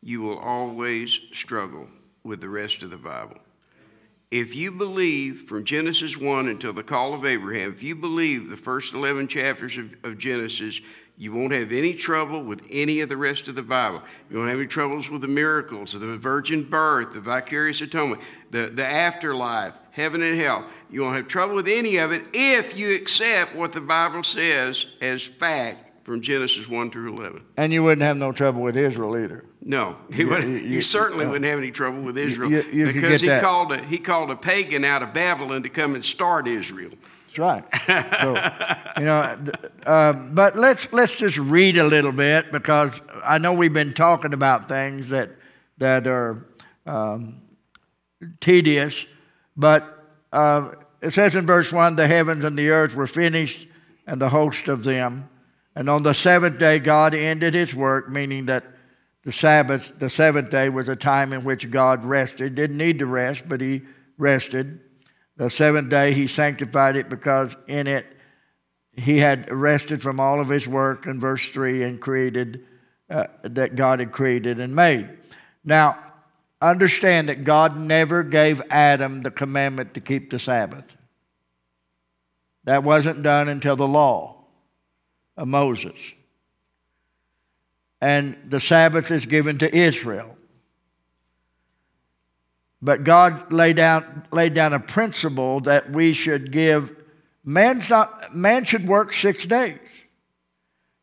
[0.00, 1.88] you will always struggle
[2.22, 3.38] with the rest of the Bible.
[4.30, 8.56] If you believe from Genesis 1 until the call of Abraham, if you believe the
[8.56, 10.80] first 11 chapters of, of Genesis,
[11.18, 14.02] you won't have any trouble with any of the rest of the Bible.
[14.30, 18.66] You won't have any troubles with the miracles, the virgin birth, the vicarious atonement, the,
[18.66, 20.66] the afterlife, heaven and hell.
[20.90, 24.86] You won't have trouble with any of it if you accept what the Bible says
[25.00, 27.42] as fact from Genesis 1 through 11.
[27.56, 29.44] And you wouldn't have no trouble with Israel either.
[29.62, 33.26] No, You- you- you certainly uh, wouldn't have any trouble with Israel you- because he
[33.26, 33.42] that.
[33.42, 36.90] called a, he called a pagan out of Babylon to come and start Israel.
[37.36, 38.20] That's right.
[38.20, 38.34] So,
[38.98, 39.52] you know,
[39.84, 44.32] uh, but let's let's just read a little bit because I know we've been talking
[44.32, 45.30] about things that
[45.78, 46.46] that are
[46.86, 47.42] um,
[48.40, 49.04] tedious,
[49.56, 50.70] but uh,
[51.02, 53.66] it says in verse one, the heavens and the earth were finished,
[54.06, 55.28] and the host of them.
[55.74, 58.64] And on the seventh day, God ended His work, meaning that
[59.24, 62.54] the Sabbath, the seventh day, was a time in which God rested.
[62.54, 63.82] Didn't need to rest, but He
[64.16, 64.80] rested.
[65.36, 68.06] The seventh day he sanctified it because in it
[68.92, 72.64] he had rested from all of his work in verse 3 and created
[73.10, 75.08] uh, that God had created and made.
[75.64, 75.98] Now,
[76.60, 80.96] understand that God never gave Adam the commandment to keep the Sabbath.
[82.64, 84.44] That wasn't done until the law
[85.36, 85.98] of Moses.
[88.00, 90.35] And the Sabbath is given to Israel.
[92.82, 96.94] But God laid down, laid down a principle that we should give.
[97.44, 99.78] Man's not, man should work six days.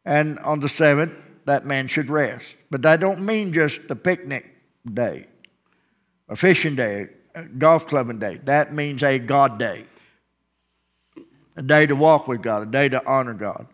[0.06, 1.14] And on the seventh,
[1.46, 2.46] that man should rest.
[2.70, 4.54] But that don't mean just a picnic
[4.92, 5.28] day,
[6.30, 8.40] a fishing day, a golf clubbing day.
[8.44, 9.86] That means a God day.
[11.56, 13.68] A day to walk with God, a day to honor God.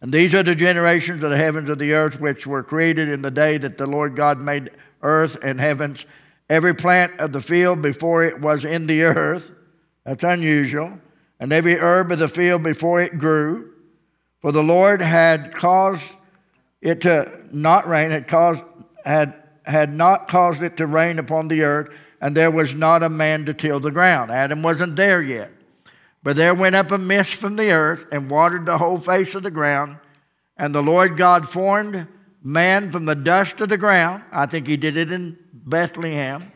[0.00, 3.22] And these are the generations of the heavens of the earth which were created in
[3.22, 4.70] the day that the Lord God made
[5.02, 6.06] earth and heavens.
[6.50, 9.52] Every plant of the field before it was in the earth,
[10.04, 10.98] that's unusual,
[11.38, 13.72] and every herb of the field before it grew.
[14.42, 16.10] For the Lord had caused
[16.82, 18.64] it to not rain, had caused
[19.04, 21.88] had had not caused it to rain upon the earth,
[22.20, 24.32] and there was not a man to till the ground.
[24.32, 25.52] Adam wasn't there yet.
[26.24, 29.44] But there went up a mist from the earth and watered the whole face of
[29.44, 29.98] the ground.
[30.56, 32.08] And the Lord God formed
[32.42, 34.22] man from the dust of the ground.
[34.32, 36.52] I think he did it in Bethlehem,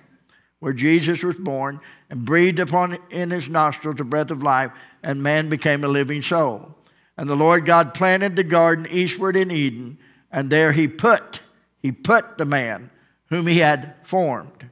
[0.59, 4.70] where Jesus was born, and breathed upon in his nostrils the breath of life,
[5.03, 6.75] and man became a living soul.
[7.16, 9.99] And the Lord God planted the garden eastward in Eden,
[10.33, 11.40] and there he put,
[11.81, 12.90] he put the man
[13.29, 14.70] whom he had formed.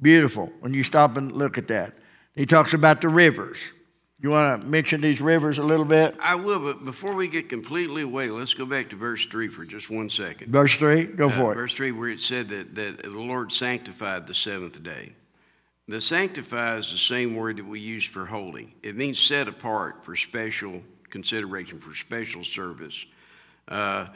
[0.00, 1.94] Beautiful when you stop and look at that.
[2.34, 3.58] He talks about the rivers.
[4.22, 6.14] You want to mention these rivers a little bit?
[6.20, 9.64] I will, but before we get completely away, let's go back to verse 3 for
[9.64, 10.52] just one second.
[10.52, 11.54] Verse 3, go Uh, for it.
[11.54, 15.14] Verse 3, where it said that, that the Lord sanctified the seventh day.
[15.88, 18.74] The sanctify is the same word that we use for holy.
[18.82, 23.06] It means set apart for special consideration, for special service.
[23.68, 24.06] Uh,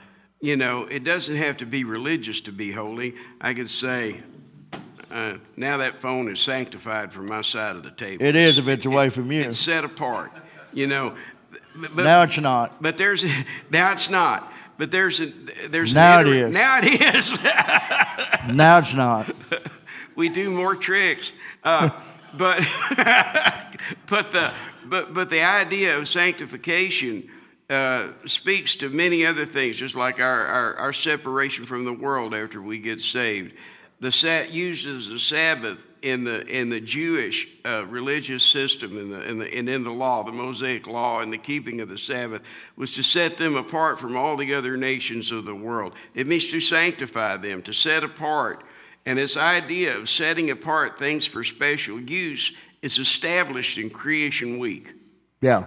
[0.41, 3.15] you know, it doesn't have to be religious to be holy.
[3.41, 4.23] I could say,
[5.15, 8.25] uh, now that phone is sanctified from my side of the table.
[8.25, 9.43] It is if it's away from you.
[9.43, 10.33] It's set apart.
[10.73, 11.15] You know,
[11.77, 12.83] but, Now it's not.
[12.83, 13.25] but there's
[13.71, 14.53] now it's not.
[14.77, 15.27] But there's a
[15.69, 16.53] there's Now it is.
[16.53, 17.39] Now it is.
[18.53, 19.31] Now it's not.
[20.17, 21.39] we do more tricks.
[21.63, 21.91] Uh,
[22.37, 22.59] but
[24.07, 24.53] but the
[24.85, 27.31] but but the idea of sanctification
[27.71, 32.35] uh, speaks to many other things, just like our, our, our separation from the world
[32.35, 33.55] after we get saved.
[34.05, 39.27] The sat uses the Sabbath in the in the Jewish uh, religious system and, the,
[39.27, 42.43] in the, and in the law, the Mosaic law, and the keeping of the Sabbath
[42.77, 45.95] was to set them apart from all the other nations of the world.
[46.15, 48.63] It means to sanctify them, to set apart.
[49.07, 54.91] And this idea of setting apart things for special use is established in Creation Week.
[55.41, 55.65] Yeah.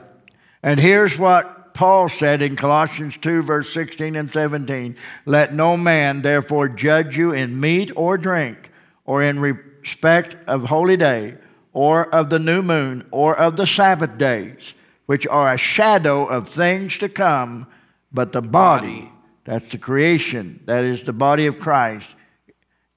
[0.61, 4.95] And here's what Paul said in Colossians 2, verse 16 and 17
[5.27, 8.71] Let no man therefore judge you in meat or drink,
[9.05, 11.35] or in respect of holy day,
[11.73, 14.73] or of the new moon, or of the Sabbath days,
[15.05, 17.67] which are a shadow of things to come,
[18.11, 19.11] but the body,
[19.45, 22.07] that's the creation, that is the body of Christ,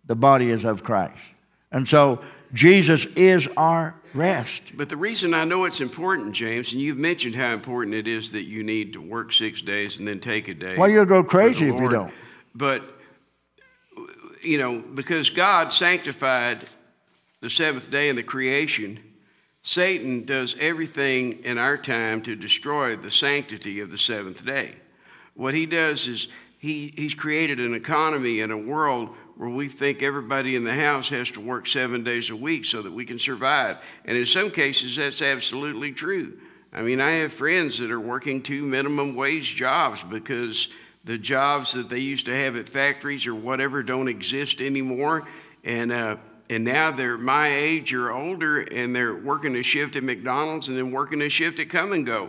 [0.07, 1.21] the body is of Christ.
[1.71, 4.62] And so Jesus is our rest.
[4.75, 8.33] But the reason I know it's important, James, and you've mentioned how important it is
[8.33, 10.77] that you need to work six days and then take a day.
[10.77, 12.12] Well, you'll go crazy if you don't.
[12.55, 12.83] But,
[14.42, 16.61] you know, because God sanctified
[17.40, 19.01] the seventh day in the creation,
[19.62, 24.75] Satan does everything in our time to destroy the sanctity of the seventh day.
[25.35, 30.03] What he does is he, he's created an economy and a world where we think
[30.03, 33.18] everybody in the house has to work seven days a week so that we can
[33.18, 33.79] survive.
[34.05, 36.38] And in some cases, that's absolutely true.
[36.74, 40.68] I mean, I have friends that are working two minimum wage jobs because
[41.05, 45.26] the jobs that they used to have at factories or whatever don't exist anymore.
[45.64, 46.18] And, uh,
[46.50, 50.76] and now they're my age or older and they're working a shift at McDonald's and
[50.76, 52.29] then working a shift at Kum & Go.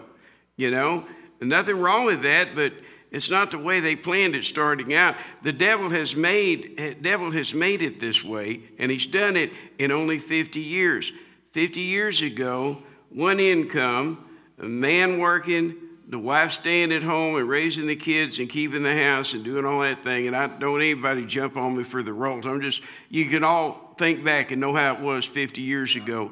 [0.56, 1.04] You know,
[1.42, 2.72] nothing wrong with that, but
[3.12, 5.16] it's not the way they planned it starting out.
[5.44, 9.92] The devil has made devil has made it this way, and he's done it in
[9.92, 11.12] only 50 years.
[11.52, 12.78] 50 years ago,
[13.10, 14.26] one income,
[14.58, 15.76] a man working,
[16.08, 19.66] the wife staying at home and raising the kids and keeping the house and doing
[19.66, 20.28] all that thing.
[20.28, 22.46] And I don't anybody jump on me for the roles.
[22.46, 26.32] I'm just you can all think back and know how it was 50 years ago.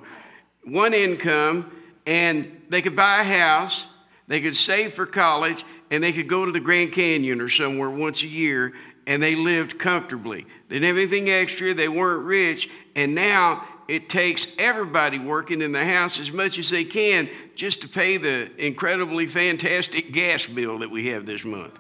[0.64, 1.70] One income,
[2.06, 3.88] and they could buy a house,
[4.28, 7.90] they could save for college, and they could go to the Grand Canyon or somewhere
[7.90, 8.74] once a year
[9.08, 10.46] and they lived comfortably.
[10.68, 15.72] They didn't have anything extra, they weren't rich, and now it takes everybody working in
[15.72, 20.78] the house as much as they can just to pay the incredibly fantastic gas bill
[20.80, 21.80] that we have this month.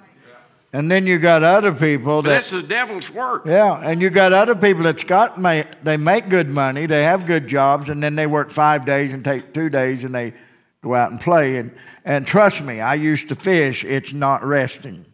[0.73, 3.43] And then you got other people that, that's the devil's work.
[3.45, 5.41] Yeah, and you got other people that's got
[5.83, 9.23] they make good money, they have good jobs, and then they work five days and
[9.23, 10.33] take two days, and they
[10.81, 11.57] go out and play.
[11.57, 11.71] And
[12.05, 13.83] and trust me, I used to fish.
[13.83, 15.05] It's not resting.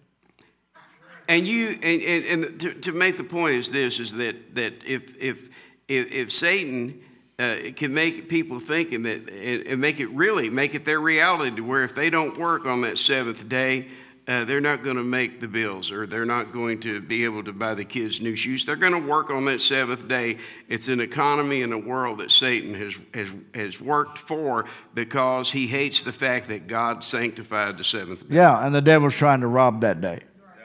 [1.28, 4.74] And you and, and, and to, to, make the point is this: is that that
[4.86, 5.50] if if
[5.88, 7.02] if, if Satan
[7.40, 11.56] uh, can make people thinking that and, and make it really make it their reality
[11.56, 13.88] to where if they don't work on that seventh day,
[14.28, 17.44] uh, they're not going to make the bills or they're not going to be able
[17.44, 18.66] to buy the kids new shoes.
[18.66, 20.38] They're going to work on that seventh day.
[20.68, 25.68] It's an economy and a world that Satan has, has, has worked for because he
[25.68, 28.36] hates the fact that God sanctified the seventh day.
[28.36, 30.22] Yeah, and the devil's trying to rob that day,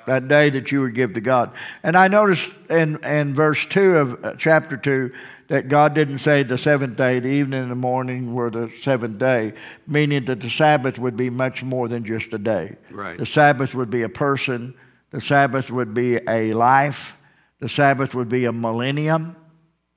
[0.06, 1.52] that day that you would give to God.
[1.82, 5.12] And I noticed in, in verse 2 of uh, chapter 2
[5.50, 9.18] that God didn't say the seventh day, the evening and the morning were the seventh
[9.18, 9.52] day,
[9.84, 12.76] meaning that the Sabbath would be much more than just a day.
[12.88, 13.18] Right.
[13.18, 14.74] The Sabbath would be a person,
[15.10, 17.18] the Sabbath would be a life,
[17.58, 19.34] the Sabbath would be a millennium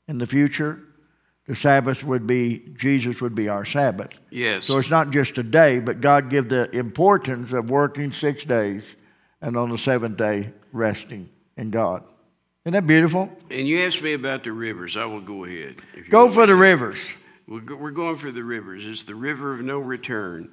[0.07, 0.79] in the future.
[1.45, 4.17] The Sabbath would be, Jesus would be our Sabbath.
[4.31, 4.65] Yes.
[4.65, 8.83] So it's not just a day, but God give the importance of working six days
[9.39, 12.07] and on the seventh day resting in God.
[12.65, 13.29] Isn't that beautiful?
[13.51, 14.95] And you asked me about the rivers.
[14.95, 15.75] I will go ahead.
[16.09, 16.97] Go for the rivers.
[17.45, 18.87] We're going for the rivers.
[18.87, 20.49] It's the river of no return.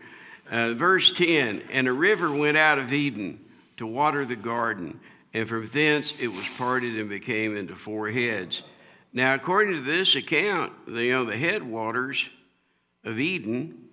[0.51, 3.39] Uh, verse 10 And a river went out of Eden
[3.77, 4.99] to water the garden,
[5.33, 8.65] and from thence it was parted and became into four heads.
[9.13, 12.29] Now, according to this account, the, you know, the headwaters
[13.05, 13.85] of Eden,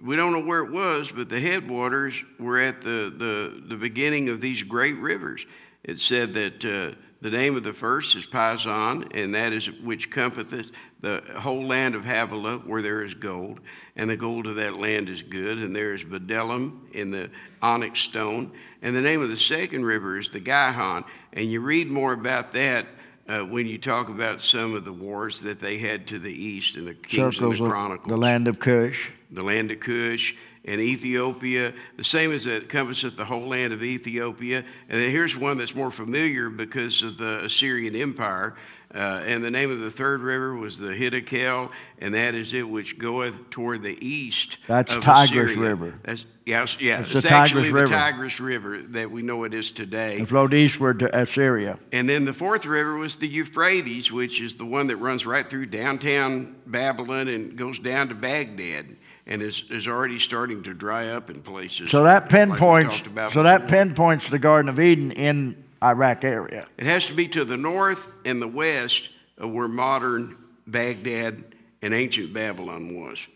[0.00, 4.28] we don't know where it was, but the headwaters were at the, the, the beginning
[4.28, 5.44] of these great rivers.
[5.82, 6.64] It said that.
[6.64, 10.70] Uh, the name of the first is Pison, and that is which compasseth
[11.00, 13.60] the whole land of Havilah, where there is gold,
[13.94, 17.30] and the gold of that land is good, and there is bdellium in the
[17.62, 18.50] onyx stone.
[18.82, 22.50] And the name of the second river is the Gihon, and you read more about
[22.52, 22.86] that
[23.28, 26.76] uh, when you talk about some of the wars that they had to the east
[26.76, 28.08] in the Kings Circles and the Chronicles.
[28.08, 29.10] The land of Cush.
[29.30, 30.34] The land of Cush
[30.64, 34.64] and Ethiopia, the same as it encompasseth the whole land of Ethiopia.
[34.88, 38.54] And then here's one that's more familiar because of the Assyrian Empire.
[38.94, 42.68] Uh, and the name of the third river was the Hiddekel, and that is it
[42.68, 44.58] which goeth toward the east.
[44.66, 45.56] That's Tigris Assyria.
[45.56, 45.94] River.
[46.04, 47.96] That's, yes, yeah, It's it's, the actually Tigris the.
[47.96, 50.18] Tigris River that we know it is today.
[50.18, 51.78] It flowed eastward to Assyria.
[51.90, 55.48] And then the fourth river was the Euphrates, which is the one that runs right
[55.48, 61.08] through downtown Babylon and goes down to Baghdad and is, is already starting to dry
[61.08, 61.90] up in places.
[61.90, 63.06] So that like pinpoints.
[63.06, 66.66] about so that pinpoints the Garden of Eden in Iraq area.
[66.78, 71.44] It has to be to the north and the west of where modern Baghdad
[71.82, 73.26] and ancient Babylon was,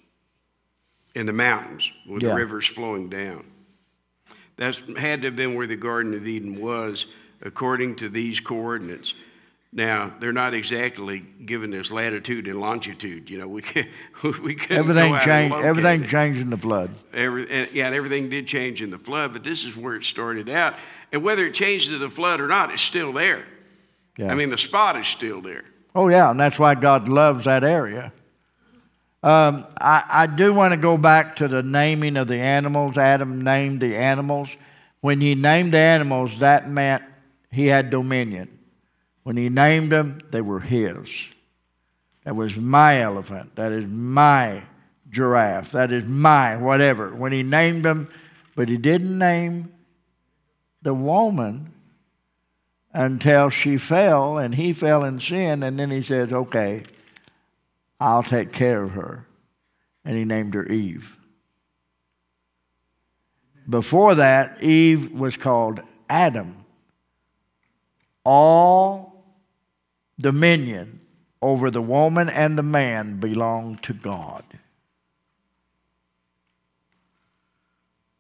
[1.14, 2.30] in the mountains with Yeah.
[2.30, 3.45] the rivers flowing down.
[4.57, 7.07] That's had to have been where the Garden of Eden was,
[7.43, 9.14] according to these coordinates.
[9.73, 13.29] Now they're not exactly giving us latitude and longitude.
[13.29, 13.87] You know, we can
[14.43, 15.57] we couldn't Everything know how to changed.
[15.57, 16.09] Everything it.
[16.09, 16.91] changed in the flood.
[17.12, 20.05] Every, and, yeah, and everything did change in the flood, but this is where it
[20.05, 20.75] started out.
[21.12, 23.45] And whether it changed to the flood or not, it's still there.
[24.19, 24.33] Yeah.
[24.33, 25.64] I mean, the spot is still there.
[25.95, 28.12] Oh, yeah, and that's why God loves that area.
[29.23, 32.97] Um, I, I do want to go back to the naming of the animals.
[32.97, 34.51] Adam named the animals.
[35.01, 37.03] When he named the animals, that meant
[37.51, 38.56] he had dominion.
[39.27, 41.11] When he named them, they were his.
[42.22, 43.57] That was my elephant.
[43.57, 44.62] That is my
[45.11, 45.72] giraffe.
[45.72, 47.12] That is my whatever.
[47.12, 48.07] When he named them,
[48.55, 49.72] but he didn't name
[50.81, 51.72] the woman
[52.93, 55.64] until she fell and he fell in sin.
[55.64, 56.85] And then he says, Okay,
[57.99, 59.27] I'll take care of her.
[60.05, 61.16] And he named her Eve.
[63.68, 66.64] Before that, Eve was called Adam.
[68.24, 69.06] All
[70.19, 71.01] dominion
[71.43, 74.45] over the woman and the man belonged to God.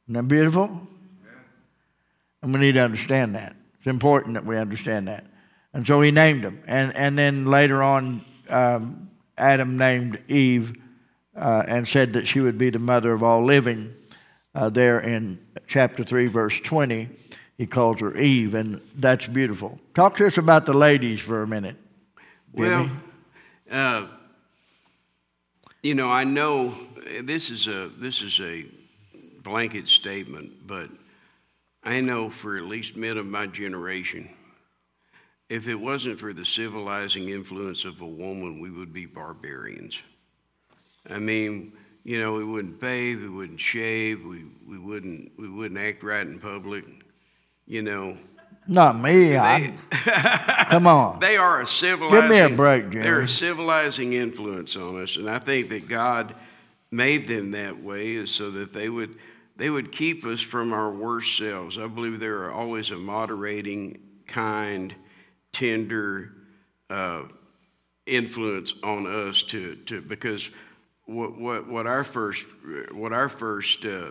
[0.04, 0.86] Isn't that beautiful?
[2.42, 3.56] And we need to understand that.
[3.78, 5.24] It's important that we understand that.
[5.72, 6.62] And so he named them.
[6.66, 10.74] And, and then later on, um, Adam named Eve
[11.36, 13.94] uh, and said that she would be the mother of all living.
[14.54, 17.08] Uh, there in chapter 3, verse 20,
[17.58, 19.78] he calls her Eve, and that's beautiful.
[19.92, 21.76] Talk to us about the ladies for a minute.
[22.56, 22.88] Well,
[23.70, 24.06] uh,
[25.82, 26.72] you know, I know
[27.20, 28.64] this is a this is a
[29.42, 30.88] blanket statement, but
[31.84, 34.30] I know for at least men of my generation,
[35.50, 40.00] if it wasn't for the civilizing influence of a woman, we would be barbarians.
[41.10, 45.78] I mean, you know, we wouldn't bathe, we wouldn't shave, we, we wouldn't we wouldn't
[45.78, 46.86] act right in public.
[47.66, 48.16] You know,
[48.68, 49.30] Not me.
[49.30, 49.74] they,
[50.68, 51.20] come on.
[51.20, 52.20] they are a civilizing.
[52.20, 53.02] Give me a break, Jerry.
[53.04, 56.34] They're a civilizing influence on us, and I think that God
[56.90, 59.16] made them that way is so that they would
[59.56, 61.78] they would keep us from our worst selves.
[61.78, 64.94] I believe they're always a moderating, kind,
[65.52, 66.32] tender
[66.90, 67.22] uh,
[68.04, 70.50] influence on us to to because
[71.06, 72.44] what what what our first
[72.92, 74.08] what our first uh,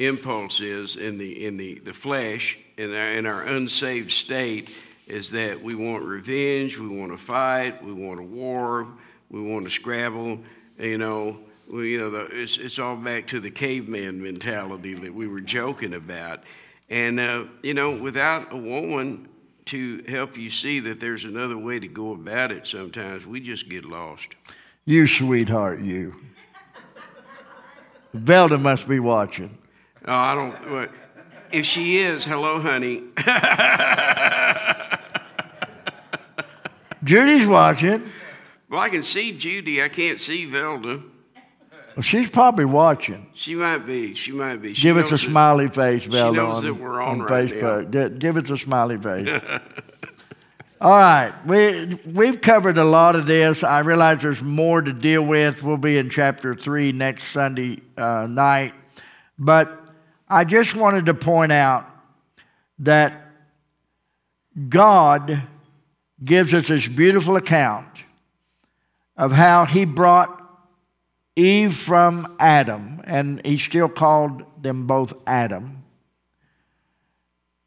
[0.00, 4.70] impulse is in the in the the flesh in our, in our unsaved state
[5.06, 8.86] is that we want revenge, we want to fight, we want a war,
[9.28, 10.40] we want to scrabble,
[10.78, 11.36] you know.
[11.68, 15.40] We, you know, the, it's, it's all back to the caveman mentality that we were
[15.40, 16.42] joking about.
[16.88, 19.28] And, uh, you know, without a woman
[19.66, 23.68] to help you see that there's another way to go about it, sometimes we just
[23.68, 24.34] get lost.
[24.84, 26.14] You sweetheart, you.
[28.16, 29.56] Velda must be watching.
[30.06, 30.70] Oh, I don't.
[30.70, 30.90] what-
[31.52, 33.02] If she is, hello, honey.
[37.04, 38.04] Judy's watching.
[38.68, 39.82] Well, I can see Judy.
[39.82, 41.02] I can't see Velda.
[41.96, 43.26] Well, she's probably watching.
[43.34, 44.14] She might be.
[44.14, 44.74] She might be.
[44.74, 47.48] She Give us a that- smiley face, Velda, knows on, that we're on on right
[47.50, 47.90] Facebook.
[48.12, 49.28] Gi- Give us a smiley face.
[50.80, 53.62] All right, we, we've covered a lot of this.
[53.62, 55.62] I realize there's more to deal with.
[55.62, 58.72] We'll be in chapter 3 next Sunday uh, night.
[59.38, 59.89] But
[60.30, 61.86] I just wanted to point out
[62.78, 63.12] that
[64.68, 65.42] God
[66.24, 68.04] gives us this beautiful account
[69.16, 70.40] of how He brought
[71.34, 75.82] Eve from Adam, and He still called them both Adam.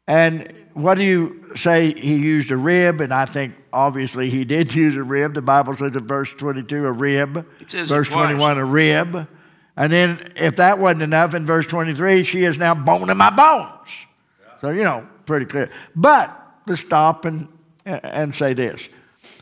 [0.06, 1.92] And what do you say?
[1.92, 5.34] He used a rib, and I think obviously he did use a rib.
[5.34, 8.36] The Bible says in verse 22 a rib, It says verse twice.
[8.36, 9.28] 21 a rib.
[9.76, 13.30] And then, if that wasn't enough, in verse 23, she is now bone in my
[13.30, 13.88] bones.
[14.60, 15.68] So, you know, pretty clear.
[15.96, 16.30] But
[16.66, 17.48] let's stop and,
[17.84, 18.88] and say this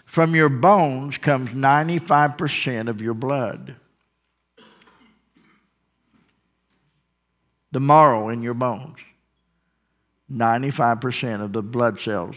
[0.06, 3.76] from your bones comes 95% of your blood.
[7.72, 8.98] The marrow in your bones.
[10.30, 12.36] 95% of the blood cells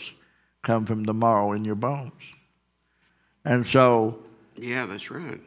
[0.63, 2.13] come from the marrow in your bones.
[3.43, 4.19] And so,
[4.55, 5.39] Yeah, that's right.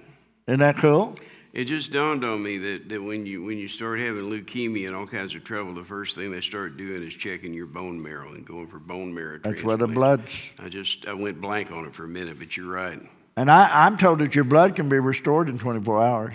[0.47, 1.17] isn't that cool?
[1.59, 4.95] It just dawned on me that, that when you when you start having leukemia and
[4.95, 8.29] all kinds of trouble, the first thing they start doing is checking your bone marrow
[8.29, 10.31] and going for bone marrow That's where the blood's.
[10.61, 13.01] I just I went blank on it for a minute, but you're right.
[13.37, 16.35] And I, I'm told that your blood can be restored in 24 hours.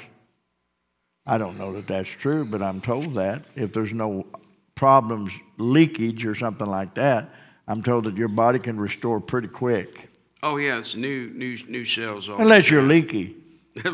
[1.26, 3.46] I don't know that that's true, but I'm told that.
[3.56, 4.28] If there's no
[4.76, 7.30] problems, leakage or something like that,
[7.66, 10.10] I'm told that your body can restore pretty quick.
[10.44, 12.28] Oh yeah, it's new new new cells.
[12.28, 13.38] All Unless you're leaky.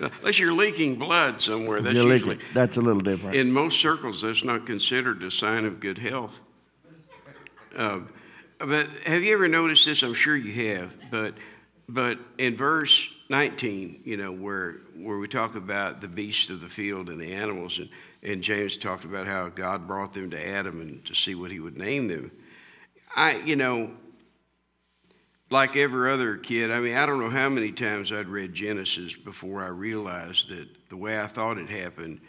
[0.00, 2.44] Unless you're leaking blood somewhere, that's You're usually leaky.
[2.54, 3.36] That's a little different.
[3.36, 6.40] in most circles that's not considered a sign of good health.
[7.76, 8.00] Uh,
[8.58, 10.02] but have you ever noticed this?
[10.02, 10.94] I'm sure you have.
[11.10, 11.34] But
[11.88, 16.68] but in verse 19, you know, where where we talk about the beasts of the
[16.68, 17.90] field and the animals, and,
[18.22, 21.60] and James talked about how God brought them to Adam and to see what he
[21.60, 22.30] would name them.
[23.14, 23.90] I, you know,
[25.50, 29.14] like every other kid, I mean, I don't know how many times I'd read Genesis
[29.14, 32.20] before I realized that the way I thought it happened,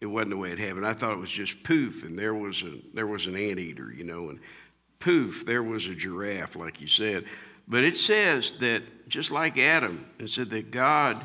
[0.00, 0.86] it wasn't the way it happened.
[0.86, 4.04] I thought it was just poof, and there was a there was an anteater, you
[4.04, 4.40] know, and
[5.00, 7.24] poof, there was a giraffe, like you said.
[7.66, 11.16] But it says that just like Adam, it said that God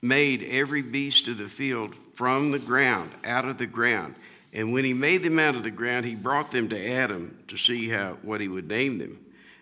[0.00, 4.14] made every beast of the field from the ground, out of the ground.
[4.52, 7.56] And when he made them out of the ground, he brought them to Adam to
[7.56, 9.18] see how what he would name them.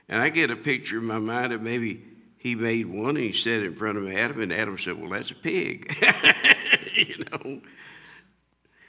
[0.08, 2.02] And I get a picture in my mind of maybe
[2.38, 5.10] he made one and he set it in front of Adam, and Adam said, Well,
[5.10, 5.96] that's a pig.
[6.94, 7.60] you know.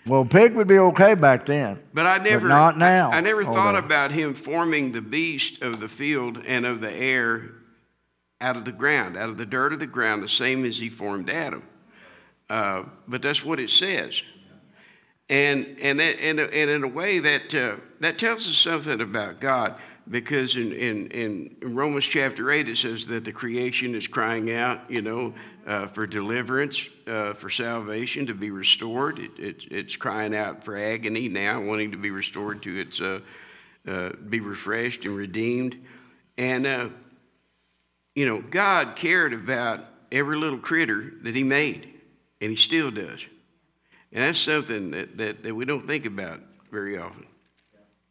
[0.05, 1.81] well, pig would be okay back then.
[1.93, 5.79] But I never not now, I, I never thought about him forming the beast of
[5.79, 7.51] the field and of the air
[8.39, 10.89] out of the ground, out of the dirt of the ground, the same as he
[10.89, 11.63] formed Adam.
[12.49, 14.21] Uh, but that's what it says.
[15.29, 19.39] And, and, that, and, and in a way, that, uh, that tells us something about
[19.39, 19.75] God
[20.09, 24.89] because in, in, in Romans chapter 8, it says that the creation is crying out,
[24.89, 25.33] you know,
[25.65, 29.19] uh, for deliverance, uh, for salvation, to be restored.
[29.19, 33.19] It, it, it's crying out for agony now, wanting to be restored to its, uh,
[33.87, 35.77] uh, be refreshed and redeemed.
[36.37, 36.89] And, uh,
[38.15, 39.81] you know, God cared about
[40.11, 41.93] every little critter that He made,
[42.39, 43.25] and He still does.
[44.13, 46.39] And that's something that, that, that we don't think about
[46.71, 47.26] very often.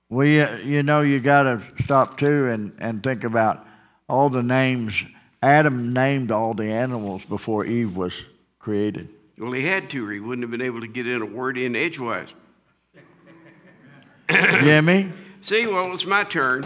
[0.08, 3.66] Well, you, know, you got to stop too and, and think about
[4.08, 5.02] all the names.
[5.42, 8.14] Adam named all the animals before Eve was
[8.58, 9.08] created.
[9.38, 11.58] Well, he had to, or he wouldn't have been able to get in a word
[11.58, 12.32] in edgewise.
[14.30, 15.12] Jimmy,
[15.46, 16.64] See, well, it's my turn.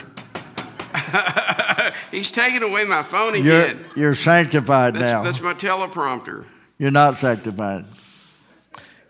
[2.10, 3.84] He's taking away my phone you're, again.
[3.94, 5.22] you're sanctified That's, now.
[5.22, 6.46] that's my teleprompter.
[6.78, 7.84] You're not sanctified.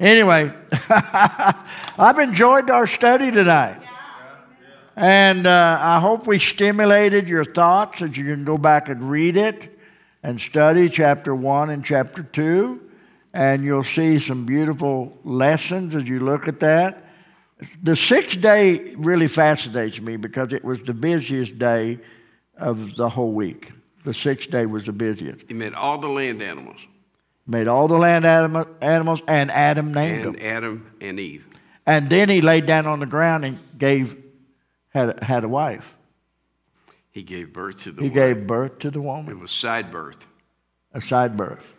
[0.01, 0.53] Anyway,
[1.99, 3.81] I've enjoyed our study tonight.
[5.01, 9.39] And uh, I hope we stimulated your thoughts that you can go back and read
[9.39, 9.79] it
[10.23, 12.79] and study chapter 1 and chapter 2.
[13.33, 17.03] And you'll see some beautiful lessons as you look at that.
[17.83, 22.01] The sixth day really fascinates me because it was the busiest day
[22.59, 23.73] of the whole week.
[24.05, 25.47] The sixth day was the busiest.
[25.49, 26.87] He made all the land animals,
[27.47, 30.47] Made all the land anim- animals, and Adam named and them.
[30.47, 31.47] Adam and Eve.
[31.87, 34.20] And then he laid down on the ground and gave,
[34.91, 35.97] had a, had a wife.
[37.11, 38.35] He gave birth to the He woman.
[38.35, 39.33] gave birth to the woman.
[39.33, 40.27] It was side birth.
[40.93, 41.75] a side birth.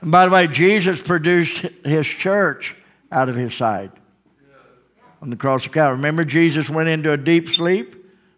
[0.00, 2.74] And by the way, Jesus produced his church
[3.10, 3.92] out of his side
[5.20, 5.96] on the cross of Calvary.
[5.96, 7.94] Remember, Jesus went into a deep sleep.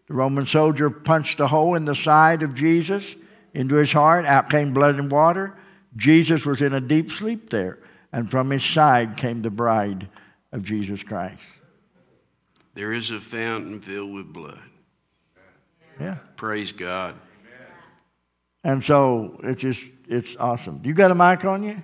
[0.06, 3.14] The Roman soldier punched a hole in the side of Jesus
[3.54, 4.26] into his heart.
[4.26, 5.56] Out came blood and water.
[5.96, 7.78] Jesus was in a deep sleep there.
[8.12, 10.08] And from his side came the bride
[10.52, 11.42] of Jesus Christ.
[12.74, 14.58] There is a fountain filled with blood.
[16.00, 16.16] Yeah.
[16.36, 17.14] Praise God.
[18.64, 20.80] And so it's just, it's awesome.
[20.84, 21.82] You got a mic on you?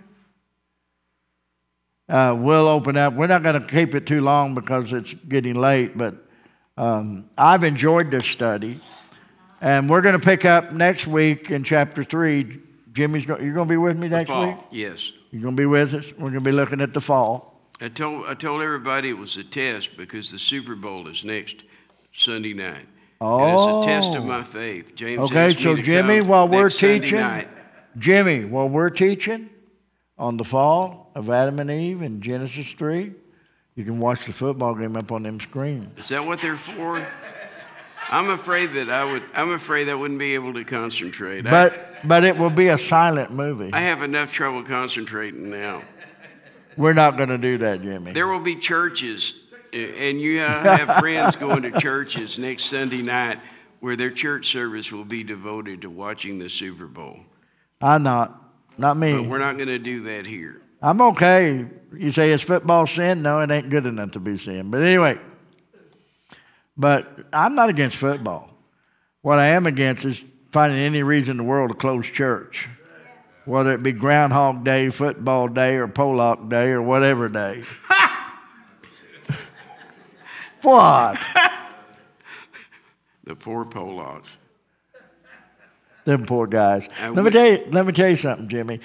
[2.08, 3.14] Uh, we'll open up.
[3.14, 6.16] We're not going to keep it too long because it's getting late, but
[6.76, 8.80] um, I've enjoyed this study.
[9.60, 12.58] And we're going to pick up next week in chapter 3.
[12.92, 14.56] Jimmy's go, you're going to be with me next week?
[14.72, 15.12] Yes.
[15.30, 16.10] You're going to be with us?
[16.12, 17.49] We're going to be looking at the fall.
[17.80, 21.64] I told, I told everybody it was a test because the Super Bowl is next
[22.12, 22.86] Sunday night.
[23.22, 24.26] And it's a test of Oh.
[24.26, 24.94] my faith.
[24.94, 27.44] James Okay, so Jimmy, while we're teaching.
[27.98, 29.50] Jimmy, while we're teaching
[30.18, 33.12] on the fall of Adam and Eve in Genesis 3,
[33.74, 35.98] you can watch the football game up on them screens.
[35.98, 37.06] Is that what they're for?
[38.10, 39.22] I'm afraid that I would.
[39.34, 41.46] I'm afraid I wouldn't be able to concentrate.
[41.46, 43.70] I- But, but it will be a silent movie.
[43.72, 45.82] I have enough trouble concentrating now.
[46.76, 48.12] We're not going to do that, Jimmy.
[48.12, 49.34] There will be churches,
[49.72, 53.38] and you have friends going to churches next Sunday night
[53.80, 57.18] where their church service will be devoted to watching the Super Bowl.
[57.80, 58.36] I'm not.
[58.78, 59.14] Not me.
[59.14, 60.62] But we're not going to do that here.
[60.82, 61.66] I'm okay.
[61.94, 63.20] You say it's football sin?
[63.22, 64.70] No, it ain't good enough to be sin.
[64.70, 65.18] But anyway,
[66.76, 68.50] but I'm not against football.
[69.20, 72.68] What I am against is finding any reason in the world to close church,
[73.44, 77.62] whether it be Groundhog Day, football day, or Pollock Day, or whatever day.
[80.62, 81.18] what?
[83.24, 84.24] The poor Polacks.
[86.04, 86.88] Them poor guys.
[86.98, 87.64] And let we- me tell you.
[87.68, 88.80] Let me tell you something, Jimmy.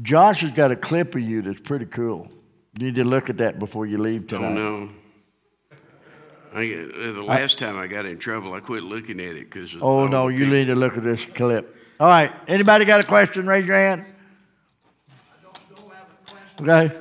[0.00, 2.30] Josh has got a clip of you that's pretty cool.
[2.78, 4.46] You need to look at that before you leave tonight.
[4.46, 4.90] Oh no.
[6.54, 9.76] I, uh, the last time I got in trouble, I quit looking at it because.
[9.80, 11.76] Oh no, you need to look at this clip.
[12.02, 12.32] All right.
[12.48, 13.46] Anybody got a question?
[13.46, 14.04] Raise your hand.
[16.60, 16.98] Okay.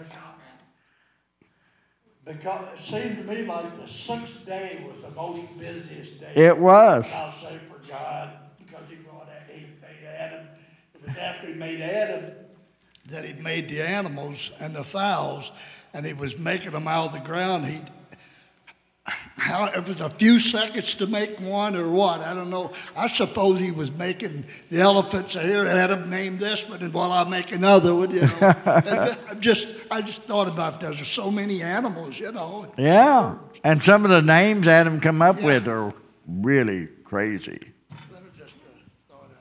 [2.24, 6.34] Because it seemed to me like the sixth day was the most busiest day.
[6.36, 7.12] It was.
[7.16, 8.30] I'll say for God,
[8.60, 10.46] because he brought, he made Adam.
[10.94, 12.36] It was after he made Adam
[13.08, 15.52] that he made the animals and the fowls,
[15.96, 17.66] and he was making them out of the ground.
[17.66, 17.82] He,
[19.42, 22.72] how, it was a few seconds to make one or what, I don't know.
[22.96, 27.24] I suppose he was making the elephants here, Adam named this one, and while I
[27.24, 28.38] make another one, you know.
[28.42, 30.94] I just, I just thought about that.
[30.96, 32.72] there's so many animals, you know.
[32.78, 33.38] Yeah.
[33.64, 35.92] And some of the names Adam come up with are
[36.28, 37.60] really crazy.
[38.12, 39.32] That was just a thought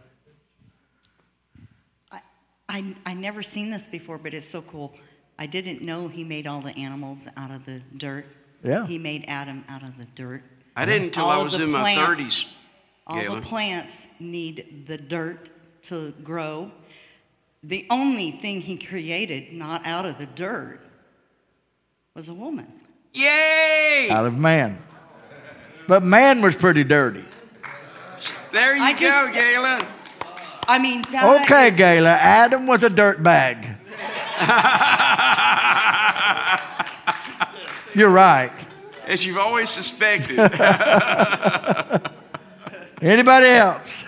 [2.11, 4.95] I- I, I, I never seen this before, but it's so cool.
[5.39, 8.27] I didn't know he made all the animals out of the dirt.
[8.63, 8.87] Yeah.
[8.87, 10.43] He made Adam out of the dirt.
[10.77, 12.47] I didn't until All I was the in my thirties.
[13.07, 13.37] All Gayla.
[13.37, 15.49] the plants need the dirt
[15.83, 16.71] to grow.
[17.63, 20.81] The only thing he created, not out of the dirt,
[22.15, 22.67] was a woman.
[23.13, 24.09] Yay!
[24.11, 24.79] Out of man.
[25.89, 27.25] But man was pretty dirty.
[28.53, 29.87] There you I go, just- Gayla.
[30.69, 32.17] I mean, that Okay, is- Gayla.
[32.17, 33.67] Adam was a dirt bag.
[37.95, 38.53] You're right.
[39.07, 40.39] As you've always suspected.
[43.03, 44.05] Anybody else?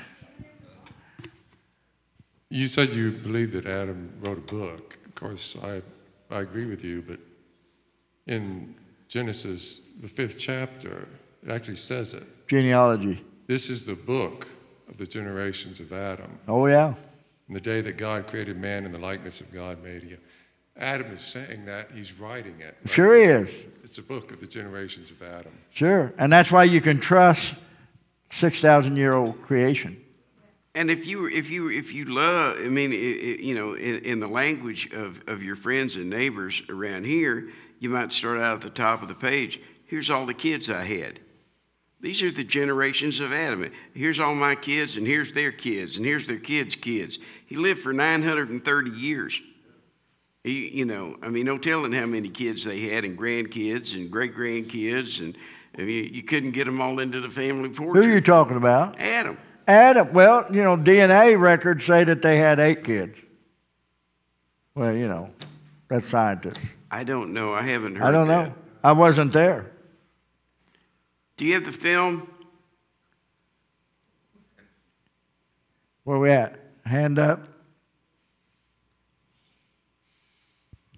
[2.48, 4.98] You said you believe that Adam wrote a book.
[5.06, 5.80] Of course, I,
[6.30, 7.18] I agree with you, but
[8.26, 8.74] in
[9.08, 11.08] Genesis, the fifth chapter,
[11.42, 12.24] it actually says it.
[12.46, 13.24] Genealogy.
[13.46, 14.48] This is the book
[14.88, 16.38] of the generations of Adam.
[16.46, 16.94] Oh, yeah.
[17.48, 20.18] In the day that God created man in the likeness of God made him.
[20.76, 22.76] Adam is saying that, he's writing it.
[22.86, 23.54] Sure he is.
[23.84, 25.52] It's a book of the generations of Adam.
[25.70, 26.12] Sure.
[26.16, 27.54] And that's why you can trust
[28.30, 29.98] 6,000 year old creation.
[30.74, 33.98] And if you if you if you love, I mean, i i you know, in,
[34.06, 38.54] in the language of, of your friends and neighbors around here, you might start out
[38.54, 39.60] at the top of the page.
[39.84, 41.20] Here's all the kids I had.
[42.00, 43.70] These are the generations of Adam.
[43.92, 47.18] Here's all my kids, and here's their kids, and here's their kids' kids.
[47.46, 49.40] He lived for 930 years.
[50.44, 54.10] He, you know, I mean, no telling how many kids they had, and grandkids, and
[54.10, 55.36] great grandkids, and
[55.78, 58.02] I mean, you couldn't get them all into the family portion.
[58.02, 58.98] Who are you talking about?
[59.00, 59.38] Adam.
[59.68, 60.12] Adam.
[60.12, 63.18] Well, you know, DNA records say that they had eight kids.
[64.74, 65.30] Well, you know,
[65.88, 66.58] that's scientists.
[66.90, 67.54] I don't know.
[67.54, 68.06] I haven't heard.
[68.06, 68.48] I don't that.
[68.48, 68.54] know.
[68.82, 69.70] I wasn't there.
[71.36, 72.28] Do you have the film?
[76.04, 76.58] Where we at?
[76.84, 77.46] Hand up.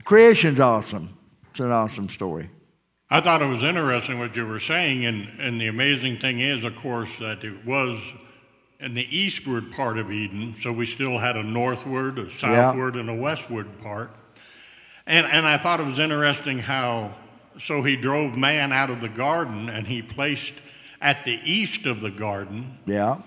[0.05, 1.17] Creation's awesome.
[1.51, 2.51] It's an awesome story.
[3.11, 6.65] I thought it was interesting what you were saying, and, and the amazing thing is,
[6.65, 8.01] of course, that it was
[8.81, 13.09] in the eastward part of Eden, so we still had a northward, a southward, and
[13.09, 14.11] a westward part.
[15.07, 17.15] And, and I thought it was interesting how,
[17.61, 20.55] so he drove man out of the garden, and he placed
[21.01, 23.19] at the east of the garden Yeah.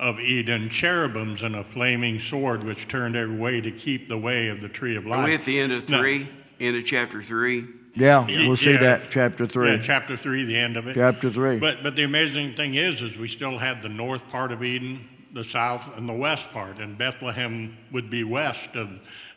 [0.00, 4.48] Of Eden cherubims and a flaming sword, which turned every way to keep the way
[4.48, 5.20] of the tree of life.
[5.20, 5.98] Are we at the end of No.
[5.98, 6.26] three?
[6.58, 7.66] End of chapter three?
[7.94, 8.24] Yeah.
[8.26, 8.78] We'll see yeah.
[8.78, 9.72] that chapter three.
[9.72, 10.94] Yeah, chapter three, the end of it.
[10.94, 11.58] Chapter three.
[11.58, 15.06] But but the amazing thing is, is we still had the north part of Eden,
[15.34, 18.88] the south, and the west part, and Bethlehem would be west of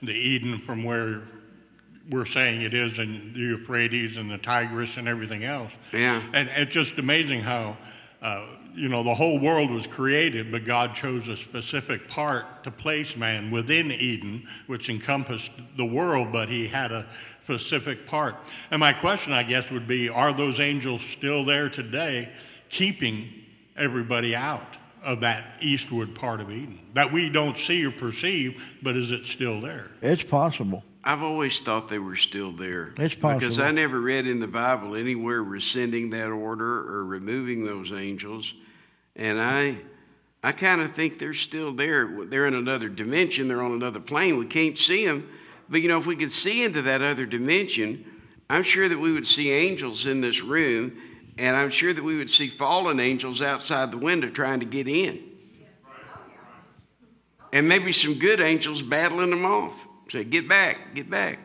[0.02, 1.24] the Eden from where
[2.10, 5.72] we're saying it is in the Euphrates and the Tigris and everything else.
[5.92, 6.22] Yeah.
[6.34, 7.76] And it's just amazing how.
[8.22, 12.72] Uh, you know, the whole world was created, but God chose a specific part to
[12.72, 17.08] place man within Eden, which encompassed the world, but he had a
[17.44, 18.36] specific part.
[18.72, 22.30] And my question, I guess, would be are those angels still there today,
[22.70, 23.30] keeping
[23.76, 28.96] everybody out of that eastward part of Eden that we don't see or perceive, but
[28.96, 29.92] is it still there?
[30.02, 30.84] it's possible.
[31.04, 32.94] I've always thought they were still there.
[32.98, 33.60] It's Because.
[33.60, 38.54] I never read in the Bible anywhere rescinding that order or removing those angels.
[39.16, 39.76] And I,
[40.42, 42.26] I kind of think they're still there.
[42.26, 43.50] They're in another dimension.
[43.50, 44.38] They're on another plane.
[44.38, 45.30] We can't see them.
[45.68, 48.06] But you know, if we could see into that other dimension,
[48.50, 50.98] I'm sure that we would see angels in this room,
[51.38, 54.88] and I'm sure that we would see fallen angels outside the window trying to get
[54.88, 55.22] in.
[57.52, 59.88] And maybe some good angels battling them off.
[60.10, 61.40] Say, get back, get back.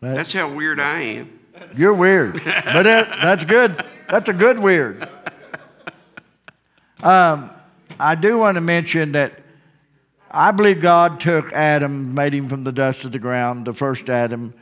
[0.00, 1.38] That's how weird I am.
[1.74, 3.82] You're weird, but that, that's good.
[4.08, 5.08] That's a good weird.
[7.02, 7.50] Um,
[7.98, 9.40] I do want to mention that
[10.30, 14.10] I believe God took Adam, made him from the dust of the ground, the first
[14.10, 14.54] Adam,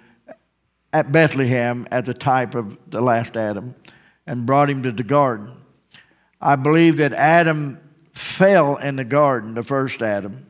[0.92, 3.74] at Bethlehem as a type of the last Adam,
[4.26, 5.52] and brought him to the garden.
[6.40, 7.80] I believe that Adam
[8.12, 10.43] fell in the garden, the first Adam,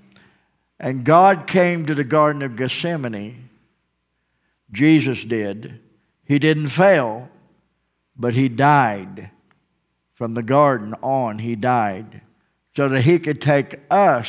[0.79, 3.49] and God came to the Garden of Gethsemane.
[4.71, 5.81] Jesus did.
[6.25, 7.29] He didn't fail,
[8.17, 9.31] but he died.
[10.15, 12.23] From the garden on, he died
[12.77, 14.29] so that he could take us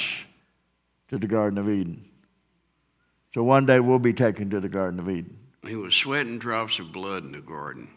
[1.10, 2.06] to the Garden of Eden.
[3.34, 5.38] So one day we'll be taken to the Garden of Eden.
[5.66, 7.90] He was sweating drops of blood in the garden.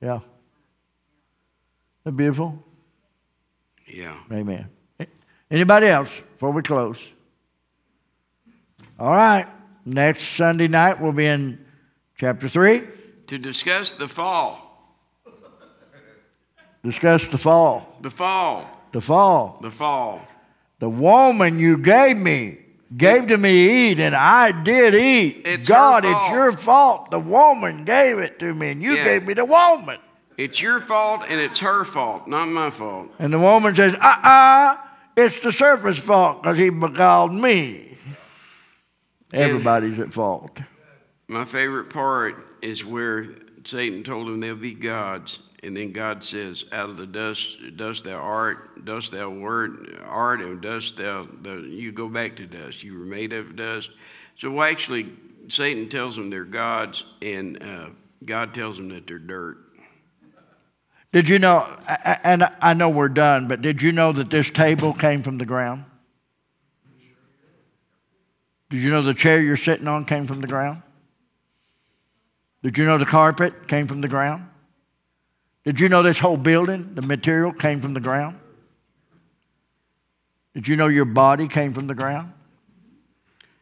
[0.00, 0.16] Yeah.
[0.16, 0.28] Isn't
[2.04, 2.62] that beautiful?
[3.86, 4.18] Yeah.
[4.30, 4.68] Amen.
[5.50, 7.02] Anybody else before we close?
[9.02, 9.48] All right.
[9.84, 11.58] Next Sunday night we'll be in
[12.16, 12.82] chapter 3.
[13.26, 14.94] To discuss the fall.
[16.84, 17.98] Discuss the fall.
[18.00, 18.70] The fall.
[18.92, 19.58] The fall.
[19.60, 20.22] The fall.
[20.78, 22.58] The woman you gave me
[22.96, 25.42] gave to me to eat, and I did eat.
[25.46, 27.10] It's God, it's your fault.
[27.10, 29.02] The woman gave it to me, and you Yeah.
[29.04, 29.98] gave me the woman.
[30.38, 33.08] It's your fault and it's her fault, not my fault.
[33.18, 34.76] And the woman says, uh uh
[35.16, 37.91] it's the serpent's fault because he beguiled me.
[39.32, 40.58] Everybody's at fault.
[41.28, 43.26] My favorite part is where
[43.64, 45.38] Satan told him they'll be gods.
[45.62, 50.40] And then God says, Out of the dust, dust thou art, dust thou word, art,
[50.40, 52.82] and dust thou, the, you go back to dust.
[52.82, 53.92] You were made of dust.
[54.36, 55.12] So actually,
[55.48, 57.90] Satan tells them they're gods, and uh,
[58.24, 59.58] God tells them that they're dirt.
[61.12, 61.78] Did you know,
[62.24, 65.44] and I know we're done, but did you know that this table came from the
[65.44, 65.84] ground?
[68.72, 70.80] Did you know the chair you're sitting on came from the ground?
[72.62, 74.48] Did you know the carpet came from the ground?
[75.62, 78.40] Did you know this whole building, the material came from the ground?
[80.54, 82.32] Did you know your body came from the ground?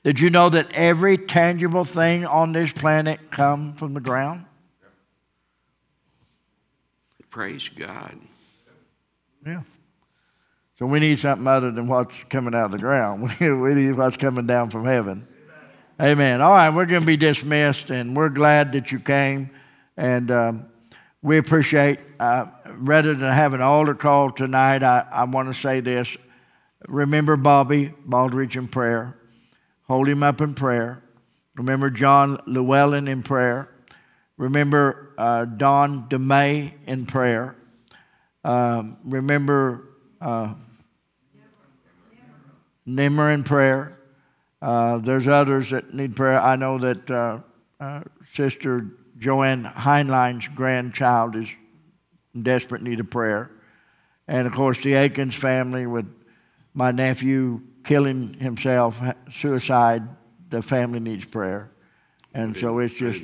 [0.05, 4.45] Did you know that every tangible thing on this planet come from the ground?
[7.31, 8.17] Praise God.
[9.45, 9.63] Yeah.
[10.81, 13.31] So we need something other than what's coming out of the ground.
[13.41, 15.29] we need what's coming down from heaven.
[16.01, 16.41] Amen.
[16.41, 19.51] All right, we're going to be dismissed, and we're glad that you came.
[19.99, 20.67] And um,
[21.21, 25.81] we appreciate, uh, rather than have an altar call tonight, I, I want to say
[25.81, 26.17] this.
[26.89, 29.19] Remember Bobby Baldridge in prayer.
[29.83, 31.03] Hold him up in prayer.
[31.57, 33.69] Remember John Llewellyn in prayer.
[34.39, 37.55] Remember uh, Don DeMay in prayer.
[38.45, 39.87] Um, remember
[40.23, 40.55] uh,
[42.95, 43.97] Nimmer in prayer.
[44.61, 46.41] Uh, there's others that need prayer.
[46.41, 47.39] I know that uh,
[47.79, 48.03] uh,
[48.35, 48.87] Sister
[49.19, 51.49] Joanne Heinlein's grandchild is
[52.35, 53.51] in desperate need of prayer.
[54.29, 56.07] And of course, the Eakins family with
[56.75, 60.03] my nephew killing himself, suicide,
[60.51, 61.71] the family needs prayer.
[62.35, 63.21] And so it's just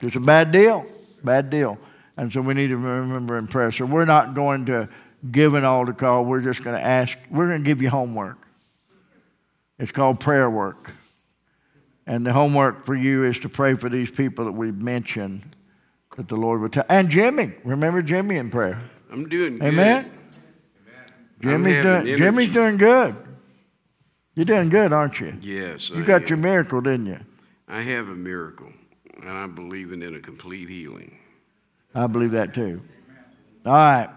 [0.00, 0.86] it's a bad deal,
[1.24, 1.78] bad deal.
[2.16, 3.72] And so we need to remember in prayer.
[3.72, 4.88] So we're not going to
[5.30, 6.24] give an altar call.
[6.24, 8.38] We're just going to ask, we're going to give you homework.
[9.82, 10.92] It's called prayer work.
[12.06, 15.42] And the homework for you is to pray for these people that we've mentioned
[16.16, 16.84] that the Lord would tell.
[16.88, 18.80] And Jimmy, remember Jimmy in prayer.
[19.10, 19.66] I'm doing good.
[19.66, 20.12] Amen.
[21.40, 22.16] Jimmy's doing, energy.
[22.16, 23.16] Jimmy's doing good.
[24.36, 25.36] You're doing good, aren't you?
[25.40, 25.90] Yes.
[25.90, 26.28] You I got am.
[26.28, 27.18] your miracle, didn't you?
[27.66, 28.72] I have a miracle,
[29.20, 31.18] and I'm believing in a complete healing.
[31.92, 32.82] I believe that too.
[33.66, 34.08] All right.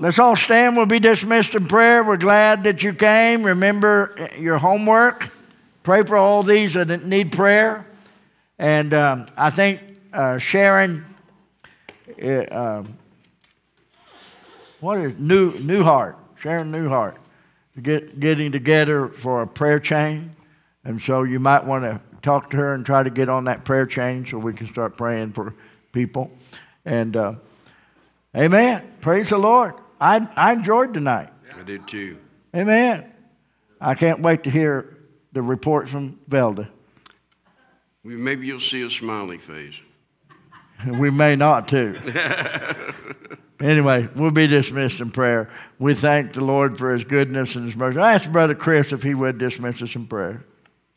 [0.00, 0.76] Let's all stand.
[0.76, 2.04] We'll be dismissed in prayer.
[2.04, 3.42] We're glad that you came.
[3.42, 5.28] Remember your homework.
[5.82, 7.84] Pray for all these that need prayer.
[8.60, 9.82] And um, I think
[10.12, 11.04] uh, Sharon,
[12.22, 12.96] uh, um,
[14.78, 16.14] what is New Newhart?
[16.38, 17.16] Sharon Newhart,
[17.82, 20.36] get, getting together for a prayer chain.
[20.84, 23.64] And so you might want to talk to her and try to get on that
[23.64, 25.54] prayer chain so we can start praying for
[25.90, 26.30] people.
[26.84, 27.32] And uh,
[28.36, 28.84] amen.
[29.00, 29.74] Praise the Lord.
[30.00, 31.30] I, I enjoyed tonight.
[31.58, 32.18] I did too.
[32.54, 33.12] Amen.
[33.80, 34.96] I can't wait to hear
[35.32, 36.68] the report from Velda.
[38.04, 39.80] Maybe you'll see a smiley face.
[40.86, 41.98] We may not, too.
[43.60, 45.48] Anyway, we'll be dismissed in prayer.
[45.78, 47.98] We thank the Lord for his goodness and his mercy.
[47.98, 50.44] I asked Brother Chris if he would dismiss us in prayer.